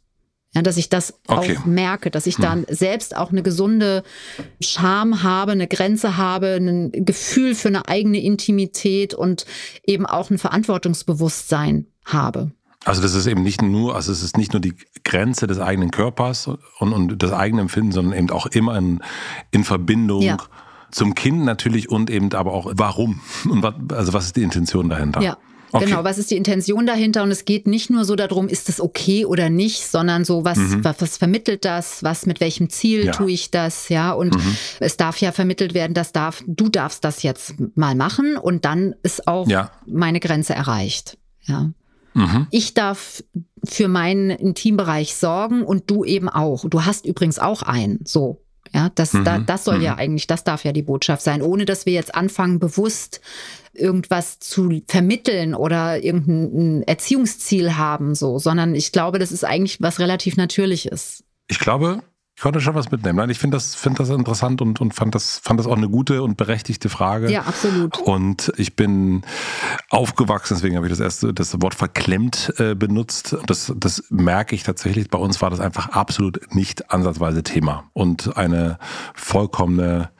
Ja, 0.54 0.60
dass 0.60 0.76
ich 0.76 0.90
das 0.90 1.14
okay. 1.28 1.56
auch 1.56 1.64
merke, 1.64 2.10
dass 2.10 2.26
ich 2.26 2.36
dann 2.36 2.66
hm. 2.66 2.74
selbst 2.74 3.16
auch 3.16 3.30
eine 3.30 3.42
gesunde 3.42 4.02
Scham 4.60 5.22
habe, 5.22 5.52
eine 5.52 5.66
Grenze 5.66 6.18
habe, 6.18 6.56
ein 6.56 6.92
Gefühl 6.92 7.54
für 7.54 7.68
eine 7.68 7.88
eigene 7.88 8.20
Intimität 8.20 9.14
und 9.14 9.46
eben 9.84 10.04
auch 10.04 10.30
ein 10.30 10.36
Verantwortungsbewusstsein 10.36 11.86
habe. 12.04 12.50
Also 12.84 13.00
das 13.00 13.14
ist 13.14 13.26
eben 13.26 13.42
nicht 13.42 13.62
nur, 13.62 13.94
also 13.94 14.12
es 14.12 14.22
ist 14.22 14.36
nicht 14.36 14.52
nur 14.52 14.60
die 14.60 14.74
Grenze 15.04 15.46
des 15.46 15.58
eigenen 15.58 15.90
Körpers 15.90 16.48
und, 16.78 16.92
und 16.92 17.22
das 17.22 17.32
eigene 17.32 17.62
Empfinden, 17.62 17.92
sondern 17.92 18.18
eben 18.18 18.30
auch 18.30 18.46
immer 18.46 18.76
in, 18.76 19.00
in 19.52 19.64
Verbindung 19.64 20.22
ja. 20.22 20.36
zum 20.90 21.14
Kind 21.14 21.44
natürlich 21.44 21.88
und 21.90 22.10
eben 22.10 22.32
aber 22.34 22.52
auch 22.52 22.72
warum 22.74 23.20
und 23.48 23.62
was, 23.62 23.74
also 23.94 24.12
was 24.12 24.26
ist 24.26 24.36
die 24.36 24.42
Intention 24.42 24.88
dahinter? 24.88 25.22
Ja. 25.22 25.38
Okay. 25.72 25.86
Genau, 25.86 26.04
was 26.04 26.18
ist 26.18 26.30
die 26.30 26.36
Intention 26.36 26.86
dahinter? 26.86 27.22
Und 27.22 27.30
es 27.30 27.46
geht 27.46 27.66
nicht 27.66 27.88
nur 27.88 28.04
so 28.04 28.14
darum, 28.14 28.48
ist 28.48 28.68
es 28.68 28.80
okay 28.80 29.24
oder 29.24 29.48
nicht, 29.48 29.86
sondern 29.86 30.24
so, 30.24 30.44
was, 30.44 30.58
mhm. 30.58 30.84
was, 30.84 31.00
was, 31.00 31.16
vermittelt 31.16 31.64
das? 31.64 32.02
Was, 32.02 32.26
mit 32.26 32.40
welchem 32.40 32.68
Ziel 32.68 33.06
ja. 33.06 33.12
tue 33.12 33.30
ich 33.30 33.50
das? 33.50 33.88
Ja, 33.88 34.12
und 34.12 34.34
mhm. 34.34 34.56
es 34.80 34.98
darf 34.98 35.18
ja 35.18 35.32
vermittelt 35.32 35.72
werden, 35.72 35.94
das 35.94 36.12
darf, 36.12 36.44
du 36.46 36.68
darfst 36.68 37.04
das 37.04 37.22
jetzt 37.22 37.54
mal 37.74 37.94
machen 37.94 38.36
und 38.36 38.66
dann 38.66 38.94
ist 39.02 39.26
auch 39.26 39.48
ja. 39.48 39.70
meine 39.86 40.20
Grenze 40.20 40.54
erreicht. 40.54 41.16
Ja. 41.42 41.70
Mhm. 42.14 42.46
Ich 42.50 42.74
darf 42.74 43.24
für 43.64 43.88
meinen 43.88 44.30
Intimbereich 44.30 45.14
sorgen 45.14 45.62
und 45.62 45.90
du 45.90 46.04
eben 46.04 46.28
auch. 46.28 46.68
Du 46.68 46.84
hast 46.84 47.06
übrigens 47.06 47.38
auch 47.38 47.62
einen. 47.62 48.00
So. 48.04 48.42
Ja, 48.72 48.90
das, 48.94 49.12
mhm. 49.12 49.24
da, 49.24 49.38
das 49.38 49.64
soll 49.64 49.82
ja 49.82 49.94
mhm. 49.94 49.98
eigentlich, 49.98 50.26
das 50.26 50.44
darf 50.44 50.64
ja 50.64 50.72
die 50.72 50.82
Botschaft 50.82 51.22
sein, 51.22 51.42
ohne 51.42 51.64
dass 51.64 51.86
wir 51.86 51.92
jetzt 51.92 52.14
anfangen, 52.14 52.58
bewusst 52.58 53.20
irgendwas 53.74 54.38
zu 54.38 54.82
vermitteln 54.86 55.54
oder 55.54 56.02
irgendein 56.02 56.82
Erziehungsziel 56.82 57.76
haben, 57.76 58.14
so, 58.14 58.38
sondern 58.38 58.74
ich 58.74 58.92
glaube, 58.92 59.18
das 59.18 59.32
ist 59.32 59.44
eigentlich 59.44 59.80
was 59.80 59.98
relativ 59.98 60.36
Natürliches. 60.36 61.24
Ich 61.48 61.58
glaube, 61.58 62.02
konnte 62.42 62.60
schon 62.60 62.74
was 62.74 62.90
mitnehmen. 62.90 63.16
Nein, 63.16 63.30
ich 63.30 63.38
finde 63.38 63.56
das, 63.56 63.74
find 63.74 63.98
das 64.00 64.10
interessant 64.10 64.60
und, 64.60 64.80
und 64.80 64.94
fand, 64.94 65.14
das, 65.14 65.38
fand 65.42 65.60
das 65.60 65.66
auch 65.66 65.76
eine 65.76 65.88
gute 65.88 66.22
und 66.22 66.36
berechtigte 66.36 66.88
Frage. 66.88 67.30
Ja, 67.30 67.42
absolut. 67.42 67.98
Und 67.98 68.52
ich 68.56 68.76
bin 68.76 69.22
aufgewachsen, 69.90 70.56
deswegen 70.56 70.76
habe 70.76 70.86
ich 70.86 70.92
das 70.92 71.00
erste, 71.00 71.32
das 71.32 71.62
Wort 71.62 71.74
verklemmt 71.74 72.52
äh, 72.58 72.74
benutzt. 72.74 73.36
Das, 73.46 73.72
das 73.76 74.04
merke 74.10 74.54
ich 74.54 74.64
tatsächlich. 74.64 75.08
Bei 75.08 75.18
uns 75.18 75.40
war 75.40 75.50
das 75.50 75.60
einfach 75.60 75.90
absolut 75.90 76.54
nicht 76.54 76.90
ansatzweise 76.90 77.44
Thema 77.44 77.84
und 77.92 78.36
eine 78.36 78.78
vollkommene 79.14 80.10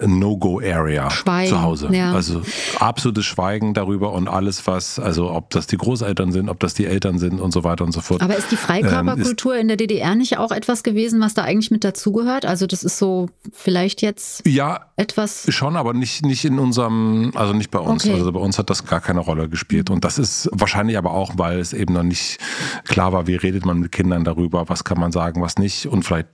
No-Go-Area 0.00 1.08
zu 1.08 1.62
Hause. 1.62 1.88
Ja. 1.92 2.12
Also 2.12 2.42
absolutes 2.78 3.24
Schweigen 3.24 3.74
darüber 3.74 4.12
und 4.12 4.28
alles, 4.28 4.66
was, 4.66 5.00
also 5.00 5.30
ob 5.32 5.50
das 5.50 5.66
die 5.66 5.76
Großeltern 5.76 6.30
sind, 6.30 6.48
ob 6.48 6.60
das 6.60 6.74
die 6.74 6.86
Eltern 6.86 7.18
sind 7.18 7.40
und 7.40 7.52
so 7.52 7.64
weiter 7.64 7.84
und 7.84 7.92
so 7.92 8.00
fort. 8.00 8.22
Aber 8.22 8.36
ist 8.36 8.50
die 8.52 8.56
Freikörperkultur 8.56 9.54
ähm, 9.54 9.62
in 9.62 9.68
der 9.68 9.76
DDR 9.76 10.14
nicht 10.14 10.38
auch 10.38 10.52
etwas 10.52 10.84
gewesen, 10.84 11.20
was 11.20 11.34
da 11.34 11.42
eigentlich 11.42 11.72
mit 11.72 11.82
dazugehört? 11.82 12.46
Also 12.46 12.66
das 12.66 12.84
ist 12.84 12.98
so 12.98 13.28
vielleicht 13.52 14.00
jetzt 14.00 14.46
ja, 14.46 14.86
etwas. 14.96 15.46
Schon, 15.48 15.76
aber 15.76 15.94
nicht, 15.94 16.24
nicht 16.24 16.44
in 16.44 16.60
unserem, 16.60 17.32
also 17.34 17.52
nicht 17.52 17.72
bei 17.72 17.80
uns. 17.80 18.04
Okay. 18.04 18.14
Also 18.14 18.30
bei 18.30 18.40
uns 18.40 18.58
hat 18.58 18.70
das 18.70 18.86
gar 18.86 19.00
keine 19.00 19.20
Rolle 19.20 19.48
gespielt. 19.48 19.90
Und 19.90 20.04
das 20.04 20.18
ist 20.18 20.48
wahrscheinlich 20.52 20.96
aber 20.96 21.10
auch, 21.10 21.32
weil 21.36 21.58
es 21.58 21.72
eben 21.72 21.94
noch 21.94 22.04
nicht 22.04 22.38
klar 22.84 23.12
war, 23.12 23.26
wie 23.26 23.34
redet 23.34 23.66
man 23.66 23.80
mit 23.80 23.90
Kindern 23.90 24.22
darüber, 24.22 24.68
was 24.68 24.84
kann 24.84 25.00
man 25.00 25.10
sagen, 25.10 25.42
was 25.42 25.58
nicht. 25.58 25.86
Und 25.86 26.04
vielleicht 26.04 26.28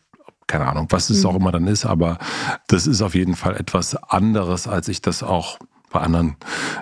keine 0.46 0.66
Ahnung, 0.66 0.86
was 0.90 1.10
es 1.10 1.22
mhm. 1.22 1.30
auch 1.30 1.36
immer 1.36 1.52
dann 1.52 1.66
ist, 1.66 1.84
aber 1.84 2.18
das 2.66 2.86
ist 2.86 3.02
auf 3.02 3.14
jeden 3.14 3.36
Fall 3.36 3.56
etwas 3.56 3.96
anderes, 3.96 4.68
als 4.68 4.88
ich 4.88 5.02
das 5.02 5.22
auch 5.22 5.58
bei 5.94 6.00
anderen 6.00 6.34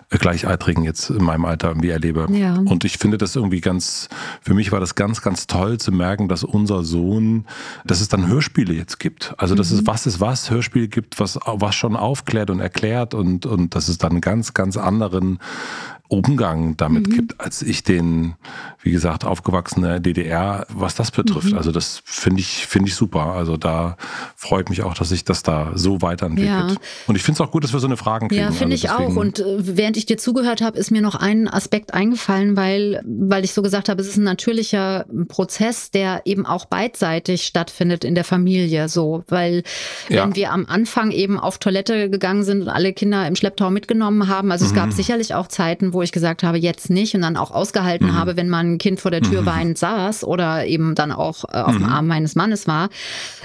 Gleichaltrigen 0.09 0.85
jetzt 0.85 1.11
in 1.11 1.23
meinem 1.23 1.45
Alter 1.45 1.69
irgendwie 1.69 1.91
erlebe. 1.91 2.27
Ja. 2.31 2.55
Und 2.55 2.85
ich 2.85 2.97
finde 2.97 3.19
das 3.19 3.37
irgendwie 3.37 3.61
ganz, 3.61 4.09
für 4.41 4.55
mich 4.55 4.73
war 4.73 4.81
das 4.81 4.95
ganz, 4.95 5.21
ganz 5.21 5.47
toll 5.47 5.77
zu 5.79 5.93
merken, 5.93 6.29
dass 6.29 6.43
unser 6.43 6.83
Sohn, 6.83 7.45
dass 7.85 8.01
es 8.01 8.09
dann 8.09 8.27
Hörspiele 8.27 8.73
jetzt 8.73 8.99
gibt. 8.99 9.35
Also, 9.37 9.55
dass 9.55 9.71
mhm. 9.71 9.81
es 9.81 9.87
was 9.87 10.07
ist 10.07 10.21
was, 10.21 10.51
Hörspiele 10.51 10.89
gibt, 10.89 11.21
was, 11.21 11.39
was 11.45 11.75
schon 11.75 11.95
aufklärt 11.95 12.49
und 12.49 12.61
erklärt 12.61 13.13
und, 13.13 13.45
und 13.45 13.75
dass 13.75 13.89
es 13.89 13.99
dann 13.99 14.13
einen 14.13 14.21
ganz, 14.23 14.55
ganz 14.55 14.79
anderen 14.79 15.39
Umgang 16.13 16.77
damit 16.77 17.09
mhm. 17.09 17.13
gibt, 17.13 17.41
als 17.41 17.63
ich 17.63 17.85
den, 17.85 18.35
wie 18.83 18.91
gesagt, 18.91 19.25
aufgewachsene 19.25 19.99
DDR, 19.99 20.67
was 20.69 20.95
das 20.95 21.11
betrifft. 21.11 21.53
Mhm. 21.53 21.57
Also 21.57 21.73
das 21.73 22.03
finde 22.05 22.41
ich, 22.41 22.67
finde 22.67 22.91
ich 22.91 22.95
super. 22.95 23.29
Also 23.29 23.57
da 23.57 23.97
freut 24.37 24.69
mich 24.69 24.83
auch, 24.83 24.93
dass 24.93 25.09
sich 25.09 25.25
das 25.25 25.43
da 25.43 25.73
so 25.75 26.03
weiterentwickelt. 26.03 26.71
Ja. 26.73 26.77
Und 27.07 27.17
ich 27.17 27.23
finde 27.23 27.37
es 27.37 27.41
auch 27.41 27.51
gut, 27.51 27.65
dass 27.65 27.73
wir 27.73 27.81
so 27.81 27.87
eine 27.87 27.97
Fragen 27.97 28.29
kriegen. 28.29 28.43
Ja, 28.43 28.51
finde 28.51 28.75
also 28.75 28.87
ich 28.87 28.91
auch. 28.91 29.17
Und 29.17 29.41
äh, 29.41 29.45
während 29.77 29.97
ich 29.97 30.05
dir 30.05 30.19
zugehört 30.19 30.61
habe, 30.61 30.79
ist 30.79 30.91
mir 30.91 31.01
noch 31.01 31.15
ein 31.15 31.49
Aspekt 31.49 31.95
eingefallen, 31.95 32.59
weil, 32.59 33.03
weil 33.07 33.43
ich 33.43 33.55
so 33.55 33.63
gesagt 33.63 33.89
habe, 33.89 34.03
es 34.03 34.09
ist 34.09 34.19
ein 34.19 34.25
natürlicher 34.25 35.07
Prozess, 35.29 35.91
der 35.91 36.21
eben 36.27 36.45
auch 36.45 36.67
beidseitig 36.67 37.45
stattfindet 37.45 38.05
in 38.05 38.15
der 38.15 38.25
Familie. 38.25 38.91
So, 38.91 39.25
weil 39.29 39.63
ja. 40.11 40.25
wenn 40.25 40.37
wir 40.37 40.53
am 40.53 40.67
Anfang 40.67 41.11
eben 41.11 41.41
auf 41.41 41.57
Toilette 41.57 42.11
gegangen 42.11 42.43
sind 42.43 42.61
und 42.61 42.69
alle 42.69 42.93
Kinder 42.93 43.27
im 43.27 43.35
Schlepptau 43.35 43.71
mitgenommen 43.71 44.29
haben, 44.29 44.53
also 44.53 44.67
mhm. 44.67 44.71
es 44.71 44.75
gab 44.75 44.87
mhm. 44.89 44.93
sicherlich 44.93 45.35
auch 45.35 45.49
Zeiten, 45.49 45.95
wo 45.95 46.02
wo 46.03 46.05
ich 46.05 46.11
gesagt 46.11 46.43
habe, 46.43 46.59
jetzt 46.59 46.91
nicht 46.91 47.15
und 47.15 47.23
dann 47.23 47.37
auch 47.37 47.53
ausgehalten 47.53 48.09
mhm. 48.09 48.15
habe, 48.15 48.37
wenn 48.37 48.49
mein 48.49 48.79
Kind 48.79 48.99
vor 48.99 49.13
der 49.13 49.23
Tür 49.23 49.43
mhm. 49.43 49.47
weinend 49.47 49.79
saß 49.79 50.25
oder 50.25 50.67
eben 50.67 50.97
dann 50.97 51.13
auch 51.13 51.45
äh, 51.45 51.59
auf 51.59 51.77
dem 51.77 51.85
mhm. 51.85 51.93
Arm 51.93 52.07
meines 52.09 52.35
Mannes 52.35 52.67
war. 52.67 52.89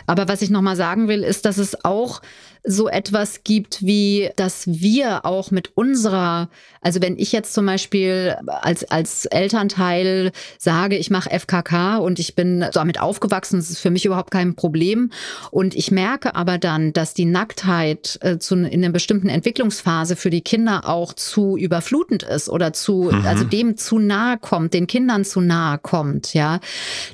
Aber 0.07 0.27
was 0.27 0.41
ich 0.41 0.49
nochmal 0.49 0.75
sagen 0.75 1.07
will, 1.07 1.21
ist, 1.21 1.45
dass 1.45 1.59
es 1.59 1.85
auch 1.85 2.19
so 2.67 2.89
etwas 2.89 3.43
gibt, 3.43 3.81
wie 3.85 4.29
dass 4.35 4.67
wir 4.67 5.25
auch 5.25 5.51
mit 5.51 5.71
unserer, 5.75 6.49
also 6.81 7.01
wenn 7.01 7.17
ich 7.17 7.31
jetzt 7.31 7.53
zum 7.53 7.65
Beispiel 7.65 8.35
als, 8.45 8.83
als 8.83 9.25
Elternteil 9.25 10.31
sage, 10.57 10.97
ich 10.97 11.09
mache 11.09 11.29
FKK 11.29 11.97
und 11.97 12.19
ich 12.19 12.35
bin 12.35 12.65
damit 12.73 12.99
aufgewachsen, 12.99 13.57
das 13.57 13.69
ist 13.69 13.79
für 13.79 13.89
mich 13.89 14.05
überhaupt 14.05 14.31
kein 14.31 14.55
Problem. 14.55 15.11
Und 15.49 15.75
ich 15.75 15.91
merke 15.91 16.35
aber 16.35 16.57
dann, 16.57 16.91
dass 16.91 17.13
die 17.13 17.25
Nacktheit 17.25 18.19
äh, 18.21 18.37
zu, 18.37 18.55
in 18.55 18.83
einer 18.83 18.91
bestimmten 18.91 19.29
Entwicklungsphase 19.29 20.17
für 20.17 20.29
die 20.29 20.41
Kinder 20.41 20.89
auch 20.89 21.13
zu 21.13 21.55
überflutend 21.55 22.23
ist 22.23 22.49
oder 22.49 22.73
zu, 22.73 23.09
mhm. 23.11 23.25
also 23.25 23.45
dem 23.45 23.77
zu 23.77 23.97
nahe 23.97 24.37
kommt, 24.37 24.73
den 24.73 24.87
Kindern 24.87 25.23
zu 25.23 25.39
nahe 25.39 25.77
kommt, 25.77 26.33
ja, 26.33 26.59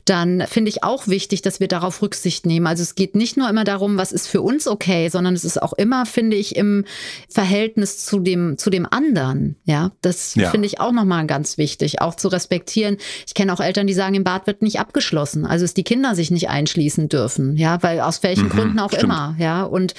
dann 0.06 0.46
finde 0.48 0.70
ich 0.70 0.84
auch 0.84 1.08
wichtig, 1.08 1.44
dass 1.44 1.60
wir 1.60 1.68
darauf 1.68 2.02
Rücksicht 2.02 2.48
nehmen. 2.48 2.66
Also 2.66 2.82
es 2.82 2.96
geht 2.96 3.16
nicht 3.16 3.38
nur 3.38 3.50
immer 3.50 3.64
darum, 3.64 3.98
was 3.98 4.12
ist 4.12 4.28
für 4.28 4.42
uns 4.42 4.68
okay, 4.68 5.10
sondern 5.10 5.36
es 5.36 5.43
ist 5.46 5.62
auch 5.62 5.74
immer, 5.74 6.06
finde 6.06 6.38
ich, 6.38 6.56
im 6.56 6.86
Verhältnis 7.30 8.06
zu 8.06 8.20
dem, 8.20 8.58
zu 8.58 8.70
dem 8.70 8.88
anderen. 8.90 9.56
Ja, 9.66 9.92
das 10.02 10.36
ja. 10.36 10.50
finde 10.50 10.68
ich 10.68 10.80
auch 10.80 10.92
nochmal 10.92 11.26
ganz 11.28 11.58
wichtig, 11.58 12.02
auch 12.02 12.16
zu 12.16 12.28
respektieren. 12.28 12.98
Ich 13.28 13.34
kenne 13.34 13.54
auch 13.54 13.60
Eltern, 13.60 13.88
die 13.88 13.94
sagen, 13.94 14.16
im 14.16 14.24
Bad 14.24 14.48
wird 14.48 14.62
nicht 14.62 14.80
abgeschlossen. 14.80 15.46
Also, 15.46 15.66
dass 15.66 15.74
die 15.74 15.84
Kinder 15.84 16.16
sich 16.16 16.32
nicht 16.32 16.50
einschließen 16.50 17.10
dürfen. 17.10 17.58
Ja, 17.58 17.82
weil 17.82 18.00
aus 18.02 18.24
welchen 18.24 18.46
mhm, 18.46 18.50
Gründen 18.50 18.80
auch 18.80 18.92
stimmt. 18.92 19.04
immer. 19.04 19.36
Ja, 19.40 19.64
und 19.64 19.94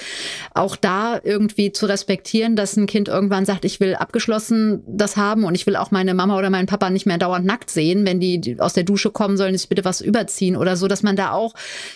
auch 0.55 0.77
da 0.77 1.21
irgendwie 1.23 1.73
zu 1.73 1.87
respektieren, 1.87 2.57
dass 2.57 2.77
ein 2.77 2.87
Kind 2.87 3.09
irgendwann 3.09 3.45
sagt, 3.45 3.65
ich 3.65 3.81
will 3.81 3.95
abgeschlossen 3.95 4.83
das 4.87 5.17
haben 5.17 5.45
und 5.45 5.55
ich 5.55 5.67
will 5.67 5.77
auch 5.77 5.91
meine 5.91 6.15
Mama 6.15 6.39
oder 6.39 6.51
meinen 6.51 6.67
Papa 6.67 6.91
nicht 6.91 7.07
mehr 7.07 7.19
dauernd 7.19 7.47
nackt 7.47 7.71
sehen. 7.71 8.07
Wenn 8.07 8.21
die 8.21 8.57
aus 8.61 8.73
der 8.73 8.85
Dusche 8.85 9.11
kommen, 9.11 9.37
sollen 9.37 9.57
sich 9.57 9.69
bitte 9.69 9.85
was 9.85 10.01
überziehen 10.01 10.57
oder 10.57 10.77
so, 10.77 10.89
dass 10.89 11.03
man 11.03 11.17
da 11.17 11.33
auch 11.33 11.55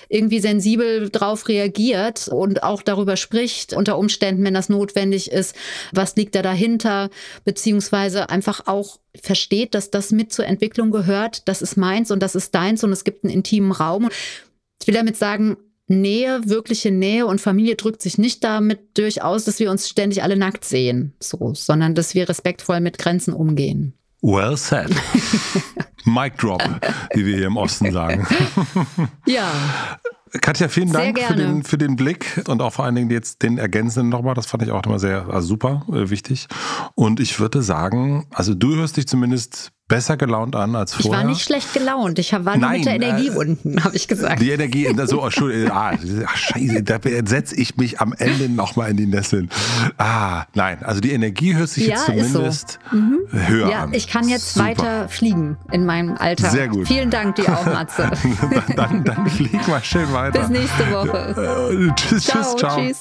irgendwie 0.09 0.41
sensibel 0.41 1.11
drauf 1.11 1.49
reagiert 1.49 2.29
und 2.29 2.63
auch 2.63 2.83
darüber 2.83 3.17
spricht 3.17 3.28
spricht, 3.29 3.75
unter 3.75 3.99
Umständen, 3.99 4.43
wenn 4.45 4.55
das 4.55 4.71
notwendig 4.71 5.31
ist, 5.31 5.55
was 5.93 6.17
liegt 6.17 6.35
da 6.35 6.41
dahinter, 6.41 7.11
beziehungsweise 7.45 8.31
einfach 8.31 8.67
auch 8.67 8.99
versteht, 9.21 9.75
dass 9.75 9.91
das 9.91 10.13
mit 10.13 10.33
zur 10.33 10.47
Entwicklung 10.47 10.91
gehört, 10.91 11.47
das 11.47 11.61
ist 11.61 11.77
meins 11.77 12.11
und 12.11 12.23
das 12.23 12.35
ist 12.35 12.55
deins 12.55 12.85
und 12.85 12.93
es 12.93 13.05
gibt 13.05 13.25
einen 13.25 13.35
intimen 13.35 13.73
Raum. 13.73 14.09
Ich 14.81 14.87
will 14.87 14.95
damit 14.95 15.19
sagen, 15.19 15.59
Nähe, 15.89 16.41
wirkliche 16.45 16.91
Nähe 16.91 17.27
und 17.27 17.41
Familie 17.41 17.77
drückt 17.77 18.03
sich 18.03 18.19
nicht 18.19 18.45
damit 18.45 18.97
durchaus, 18.97 19.45
dass 19.45 19.59
wir 19.59 19.71
uns 19.71 19.89
ständig 19.89 20.23
alle 20.23 20.37
nackt 20.37 20.65
sehen, 20.65 21.15
so, 21.21 21.53
sondern 21.55 21.95
dass 21.95 22.15
wir 22.15 22.29
respektvoll 22.29 22.81
mit 22.81 22.99
Grenzen 22.99 23.35
umgehen. 23.35 23.95
Well 24.23 24.57
said. 24.57 24.91
Mic 26.05 26.37
drop, 26.39 26.63
wie 27.15 27.27
wir 27.27 27.37
hier 27.37 27.47
im 27.47 27.57
Osten 27.57 27.93
sagen. 27.93 28.27
ja. 29.27 29.53
Katja, 30.41 30.69
vielen 30.69 30.93
Dank 30.93 31.19
für 31.19 31.35
den, 31.35 31.63
für 31.63 31.79
den 31.79 31.97
Blick 31.97 32.43
und 32.49 32.63
auch 32.63 32.73
vor 32.73 32.85
allen 32.85 32.95
Dingen 32.95 33.11
jetzt 33.11 33.43
den 33.43 33.59
ergänzenden 33.59 34.09
nochmal. 34.09 34.35
Das 34.35 34.47
fand 34.47 34.63
ich 34.63 34.71
auch 34.71 34.85
immer 34.85 34.99
sehr 34.99 35.29
also 35.29 35.49
super 35.49 35.87
äh, 35.89 36.11
wichtig. 36.11 36.49
Und 36.95 37.21
ich 37.21 37.41
würde 37.41 37.63
sagen, 37.63 38.27
also 38.31 38.55
du 38.55 38.75
hörst 38.77 38.97
dich 38.97 39.07
zumindest 39.07 39.73
besser 39.89 40.17
gelaunt 40.17 40.55
an 40.55 40.77
als 40.77 40.95
vorher. 40.95 41.11
Ich 41.11 41.19
war 41.19 41.25
nicht 41.25 41.43
schlecht 41.43 41.73
gelaunt. 41.73 42.19
Ich 42.19 42.33
war 42.33 42.57
nur 42.57 42.71
mit 42.71 42.85
der 42.85 42.95
Energie 42.95 43.29
äh, 43.29 43.37
unten, 43.37 43.83
habe 43.85 43.97
ich 43.97 44.07
gesagt. 44.07 44.41
Die 44.41 44.51
Energie, 44.51 44.87
so, 45.07 45.23
oh, 45.23 45.29
ah, 45.71 45.93
ach, 46.27 46.37
scheiße, 46.37 46.83
da 46.83 46.99
setze 47.25 47.57
ich 47.57 47.77
mich 47.77 48.01
am 48.01 48.13
Ende 48.13 48.49
nochmal 48.49 48.91
in 48.91 48.97
die 48.99 49.07
Nesseln. 49.07 49.49
Ah, 49.97 50.45
nein, 50.55 50.83
also 50.83 51.01
die 51.01 51.13
Energie 51.13 51.55
hört 51.55 51.71
sich 51.71 51.87
ja, 51.87 51.97
jetzt 51.97 52.07
zumindest 52.07 52.79
so. 52.91 52.97
mhm. 52.97 53.19
höher 53.31 53.71
ja, 53.71 53.83
an. 53.85 53.95
Ich 53.95 54.09
kann 54.09 54.29
jetzt 54.29 54.55
Super. 54.55 54.67
weiter 54.67 55.09
fliegen 55.09 55.57
in 55.73 55.87
meinem 55.87 56.17
Alter. 56.17 56.51
Sehr 56.51 56.69
gut. 56.69 56.87
Vielen 56.87 57.11
Dank 57.11 57.37
dir 57.37 57.49
auch, 57.49 57.65
Matze. 57.65 58.11
dann, 58.77 58.77
dann, 58.77 59.05
dann 59.05 59.27
flieg 59.29 59.67
mal 59.67 59.83
schön 59.83 60.13
weiter. 60.13 60.41
Bis 60.41 60.49
nächste 60.51 60.91
Woche. 60.93 61.89
Äh, 61.89 61.95
tschüss, 61.95 62.25
ciao, 62.25 62.43
tschüss, 62.43 62.57
ciao. 62.57 62.77
Tschüss. 62.79 63.01